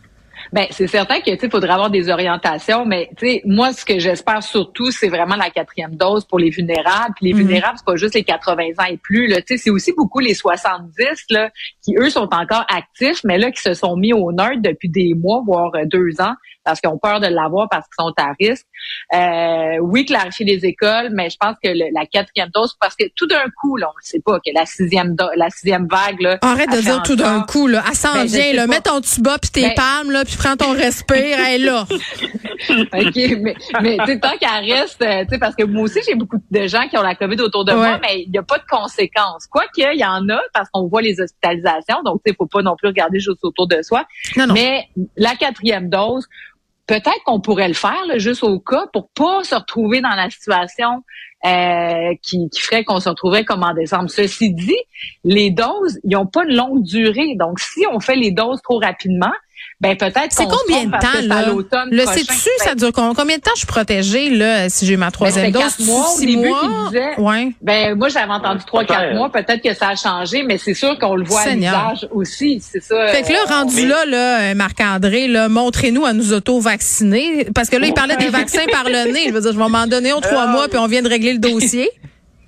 Ben 0.52 0.66
c'est 0.70 0.86
certain 0.86 1.20
que 1.20 1.34
tu 1.36 1.48
faudrait 1.48 1.72
avoir 1.72 1.90
des 1.90 2.10
orientations, 2.10 2.84
mais 2.84 3.10
tu 3.16 3.26
sais 3.26 3.42
moi 3.44 3.72
ce 3.72 3.84
que 3.84 3.98
j'espère 3.98 4.42
surtout 4.42 4.90
c'est 4.90 5.08
vraiment 5.08 5.36
la 5.36 5.50
quatrième 5.50 5.94
dose 5.94 6.24
pour 6.24 6.38
les 6.38 6.50
vulnérables. 6.50 7.14
Puis 7.16 7.26
les 7.26 7.32
mhm. 7.32 7.40
vulnérables 7.40 7.78
c'est 7.78 7.86
pas 7.86 7.96
juste 7.96 8.14
les 8.14 8.24
80 8.24 8.62
ans 8.78 8.84
et 8.88 8.96
plus 8.96 9.26
là, 9.26 9.40
tu 9.42 9.54
sais 9.54 9.56
c'est 9.56 9.70
aussi 9.70 9.92
beaucoup 9.92 10.20
les 10.20 10.34
70 10.34 10.92
là 11.30 11.50
qui 11.82 11.94
eux 11.98 12.10
sont 12.10 12.28
encore 12.32 12.64
actifs, 12.68 13.20
mais 13.24 13.38
là 13.38 13.50
qui 13.50 13.62
se 13.62 13.74
sont 13.74 13.96
mis 13.96 14.12
au 14.12 14.32
nerd 14.32 14.60
depuis 14.62 14.88
des 14.88 15.14
mois 15.14 15.42
voire 15.44 15.72
deux 15.86 16.20
ans 16.20 16.34
parce 16.64 16.80
qu'ils 16.80 16.90
ont 16.90 16.98
peur 16.98 17.20
de 17.20 17.26
l'avoir 17.26 17.68
parce 17.68 17.86
qu'ils 17.86 18.04
sont 18.04 18.12
à 18.16 18.32
risque. 18.38 18.66
Euh, 19.14 19.78
oui, 19.80 20.04
clarifier 20.04 20.46
les 20.46 20.64
écoles, 20.66 21.10
mais 21.12 21.30
je 21.30 21.36
pense 21.38 21.56
que 21.62 21.68
la 21.68 22.06
quatrième 22.06 22.50
dose, 22.50 22.76
parce 22.80 22.94
que 22.94 23.04
tout 23.16 23.26
d'un 23.26 23.44
coup, 23.60 23.76
là, 23.76 23.88
on 23.88 23.96
ne 23.96 24.02
sait 24.02 24.20
pas 24.24 24.38
que 24.38 24.52
la 24.54 24.66
sixième 24.66 25.16
la 25.36 25.50
sixième 25.50 25.86
vague, 25.88 26.20
là, 26.20 26.38
Arrête 26.42 26.70
de 26.70 26.80
dire 26.80 27.02
tout 27.02 27.16
d'un 27.16 27.42
coup, 27.42 27.66
là. 27.66 27.82
Elle 27.88 27.94
s'en 27.94 28.24
vient, 28.24 28.52
là. 28.52 28.66
Mets 28.66 28.80
ton 28.80 29.00
tuba 29.00 29.38
puis 29.38 29.50
tes 29.50 29.62
ben, 29.62 29.74
palmes, 29.74 30.10
là, 30.10 30.24
puis 30.24 30.36
prends 30.40 30.56
ton 30.56 30.72
respire, 30.72 31.38
elle 31.38 31.60
est 31.60 31.64
là. 31.64 31.86
OK, 31.90 33.16
mais, 33.40 33.54
mais 33.82 34.20
tant 34.20 34.36
qu'elle 34.38 34.72
reste, 34.72 35.02
euh, 35.02 35.24
tu 35.24 35.30
sais, 35.30 35.38
parce 35.38 35.54
que 35.54 35.64
moi 35.64 35.82
aussi, 35.82 36.00
j'ai 36.06 36.14
beaucoup 36.14 36.38
de 36.50 36.66
gens 36.66 36.88
qui 36.88 36.96
ont 36.96 37.02
la 37.02 37.14
COVID 37.14 37.40
autour 37.42 37.64
de 37.64 37.72
moi, 37.72 37.98
mais 38.00 38.22
il 38.22 38.30
n'y 38.30 38.38
a 38.38 38.42
pas 38.42 38.58
de 38.58 38.64
conséquences. 38.68 39.46
Quoi 39.46 39.64
qu'il 39.74 39.98
y 39.98 40.04
en 40.04 40.28
a, 40.28 40.40
parce 40.54 40.68
qu'on 40.70 40.86
voit 40.86 41.02
les 41.02 41.20
hospitalisations, 41.20 42.02
donc 42.04 42.20
tu 42.24 42.30
sais, 42.30 42.36
faut 42.36 42.46
pas 42.46 42.62
non 42.62 42.76
plus 42.76 42.88
regarder 42.88 43.18
juste 43.18 43.40
autour 43.42 43.68
de 43.68 43.82
soi. 43.82 44.04
Mais 44.54 44.88
la 45.16 45.34
quatrième 45.36 45.88
dose, 45.90 46.26
peut-être 46.86 47.22
qu'on 47.24 47.40
pourrait 47.40 47.68
le 47.68 47.74
faire 47.74 48.02
juste 48.16 48.42
au 48.42 48.58
cas 48.60 48.86
pour 48.92 49.10
pas 49.10 49.44
se 49.44 49.54
retrouver 49.54 50.00
dans 50.00 50.08
la 50.10 50.30
situation 50.30 51.02
euh, 51.44 52.14
qui, 52.22 52.48
qui, 52.50 52.60
ferait 52.60 52.84
qu'on 52.84 53.00
se 53.00 53.08
retrouverait 53.08 53.44
comme 53.44 53.62
en 53.62 53.74
décembre. 53.74 54.10
Ceci 54.10 54.52
dit, 54.52 54.76
les 55.24 55.50
doses, 55.50 55.98
ils 56.04 56.12
n'ont 56.12 56.26
pas 56.26 56.44
une 56.44 56.54
longue 56.54 56.82
durée. 56.82 57.34
Donc, 57.36 57.60
si 57.60 57.84
on 57.92 58.00
fait 58.00 58.16
les 58.16 58.30
doses 58.30 58.60
trop 58.62 58.78
rapidement, 58.78 59.32
ben 59.80 59.96
peut-être 59.96 60.28
C'est 60.30 60.44
combien 60.44 60.84
de 60.84 60.90
temps 60.90 61.22
là? 61.22 61.86
Le 61.90 62.04
sais-tu? 62.04 62.50
Ça 62.58 62.74
dure 62.74 62.92
combien 62.92 63.36
de 63.36 63.42
temps 63.42 63.50
je 63.54 63.60
suis 63.60 63.66
protégée 63.66 64.28
là 64.28 64.68
si 64.68 64.84
j'ai 64.84 64.98
ma 64.98 65.06
ben, 65.06 65.12
troisième 65.12 65.50
dose? 65.52 65.78
mois, 65.80 66.06
six 66.16 66.36
mois? 66.36 66.90
ouais. 67.18 67.52
Ben 67.62 67.94
moi 67.96 68.08
j'avais 68.08 68.30
entendu 68.32 68.62
trois 68.66 68.84
quatre 68.84 69.14
mois, 69.14 69.30
peut-être 69.32 69.62
que 69.62 69.72
ça 69.74 69.88
a 69.88 69.96
changé 69.96 70.42
mais 70.42 70.58
c'est 70.58 70.74
sûr 70.74 70.98
qu'on 70.98 71.16
le 71.16 71.24
voit 71.24 71.40
à 71.40 71.54
l'usage 71.54 72.08
aussi, 72.12 72.60
c'est 72.60 72.82
ça. 72.82 73.06
Fait 73.08 73.22
que 73.22 73.32
là 73.32 73.38
euh, 73.48 73.54
rendu 73.54 73.86
là 73.86 74.04
là 74.04 74.40
euh, 74.40 74.54
Marc-André 74.54 75.28
là 75.28 75.48
montrez-nous 75.48 76.04
à 76.04 76.12
nous 76.12 76.34
auto-vacciner. 76.34 77.46
Parce 77.54 77.70
que 77.70 77.76
là 77.76 77.86
il 77.86 77.94
parlait 77.94 78.16
des 78.16 78.28
vaccins 78.28 78.66
par 78.70 78.84
le 78.84 79.12
nez, 79.12 79.28
je 79.28 79.32
veux 79.32 79.40
dire 79.40 79.52
je 79.52 79.58
vais 79.58 79.68
m'en 79.68 79.86
donner 79.86 80.12
en 80.12 80.20
trois 80.20 80.46
mois 80.46 80.68
puis 80.68 80.78
on 80.78 80.86
vient 80.88 81.02
de 81.02 81.08
régler 81.08 81.32
le 81.32 81.38
dossier. 81.38 81.90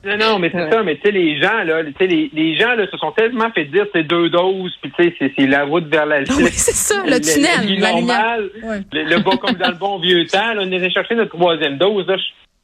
Non, 0.04 0.16
non, 0.16 0.38
mais 0.40 0.50
c'est 0.52 0.70
ça, 0.70 0.82
mais 0.82 0.96
tu 0.96 1.02
sais, 1.02 1.10
les 1.12 1.40
gens, 1.40 1.62
là, 1.64 1.84
tu 1.84 1.92
sais, 1.96 2.06
les, 2.06 2.28
les, 2.32 2.58
gens, 2.58 2.74
là, 2.74 2.86
se 2.90 2.96
sont 2.96 3.12
tellement 3.12 3.50
fait 3.52 3.66
dire, 3.66 3.86
c'est 3.94 4.02
deux 4.02 4.30
doses, 4.30 4.76
puis 4.82 4.90
tu 4.98 5.04
sais, 5.16 5.32
c'est 5.36 5.46
la 5.46 5.64
route 5.64 5.86
vers 5.86 6.06
la... 6.06 6.20
Oui, 6.20 6.48
c'est 6.50 6.74
ça, 6.74 7.04
le, 7.06 7.20
tunnel, 7.20 7.78
la 7.78 7.92
normal, 7.92 8.50
le, 8.92 9.02
le, 9.04 9.18
bas 9.20 9.36
comme 9.36 9.54
dans 9.54 9.68
le 9.68 9.76
bon 9.76 10.00
vieux 10.00 10.26
temps, 10.26 10.54
là, 10.54 10.62
on 10.66 10.70
est 10.72 10.90
chercher 10.90 11.14
notre 11.14 11.36
troisième 11.36 11.78
dose, 11.78 12.06
là, 12.08 12.16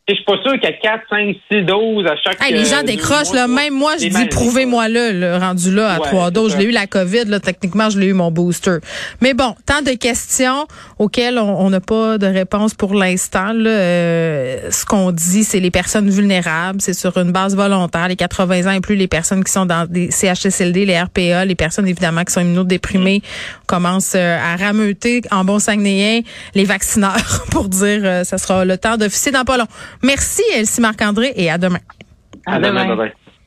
je 0.09 0.15
suis 0.15 0.25
pas 0.25 0.41
sûr 0.43 0.53
qu'il 0.55 0.63
y 0.63 0.67
a 0.67 0.73
4, 0.73 1.03
5, 1.11 1.37
6 1.53 1.63
doses 1.63 2.07
à 2.07 2.17
chaque 2.17 2.43
hey, 2.43 2.53
Les 2.53 2.65
gens 2.65 2.79
euh, 2.79 2.83
décrochent, 2.83 3.33
là. 3.35 3.47
Même 3.47 3.75
moi, 3.75 3.93
je 4.01 4.07
dis, 4.09 4.27
prouvez-moi 4.27 4.89
le, 4.89 5.13
le 5.13 5.37
rendu 5.37 5.75
là 5.75 5.95
à 5.95 5.99
trois 5.99 6.31
doses. 6.31 6.53
Je 6.53 6.59
l'ai 6.59 6.65
eu 6.65 6.71
la 6.71 6.87
COVID, 6.87 7.27
là. 7.27 7.41
Techniquement, 7.41 7.91
je 7.91 7.99
l'ai 7.99 8.07
eu 8.07 8.15
mon 8.15 8.31
booster. 8.31 8.79
Mais 9.21 9.35
bon, 9.35 9.55
tant 9.67 9.83
de 9.83 9.91
questions 9.91 10.67
auxquelles 10.99 11.39
on 11.39 11.69
n'a 11.69 11.81
pas 11.81 12.17
de 12.17 12.27
réponse 12.27 12.73
pour 12.73 12.95
l'instant, 12.95 13.53
là. 13.53 13.71
Euh, 13.71 14.71
ce 14.71 14.87
qu'on 14.87 15.13
dit, 15.13 15.45
c'est 15.45 15.61
les 15.61 15.71
personnes 15.71 16.09
vulnérables. 16.09 16.81
C'est 16.81 16.95
sur 16.95 17.19
une 17.19 17.33
base 17.33 17.55
volontaire. 17.55 18.09
Les 18.09 18.17
80 18.17 18.67
ans 18.67 18.77
et 18.77 18.81
plus, 18.81 18.97
les 18.97 19.09
personnes 19.09 19.45
qui 19.45 19.53
sont 19.53 19.67
dans 19.67 19.87
des 19.87 20.11
CHSLD, 20.11 20.87
les 20.87 20.99
RPA, 20.99 21.45
les 21.45 21.55
personnes, 21.55 21.87
évidemment, 21.87 22.25
qui 22.25 22.33
sont 22.33 22.41
immunodéprimées, 22.41 23.21
commencent 23.67 24.15
euh, 24.17 24.39
à 24.39 24.57
rameuter 24.57 25.21
en 25.31 25.45
bon 25.45 25.59
saguenéen 25.59 26.21
les 26.55 26.65
vaccineurs 26.65 27.45
pour 27.51 27.69
dire, 27.69 28.25
ça 28.25 28.39
sera 28.39 28.65
le 28.65 28.79
temps 28.79 28.97
d'officier 28.97 29.33
dans 29.33 29.45
pas 29.45 29.59
long. 29.59 29.67
Merci, 30.03 30.43
Elsie 30.55 30.81
Marc-André, 30.81 31.33
et 31.37 31.51
à 31.51 31.59
demain. 31.59 31.81
À, 32.47 32.59
demain. 32.59 33.11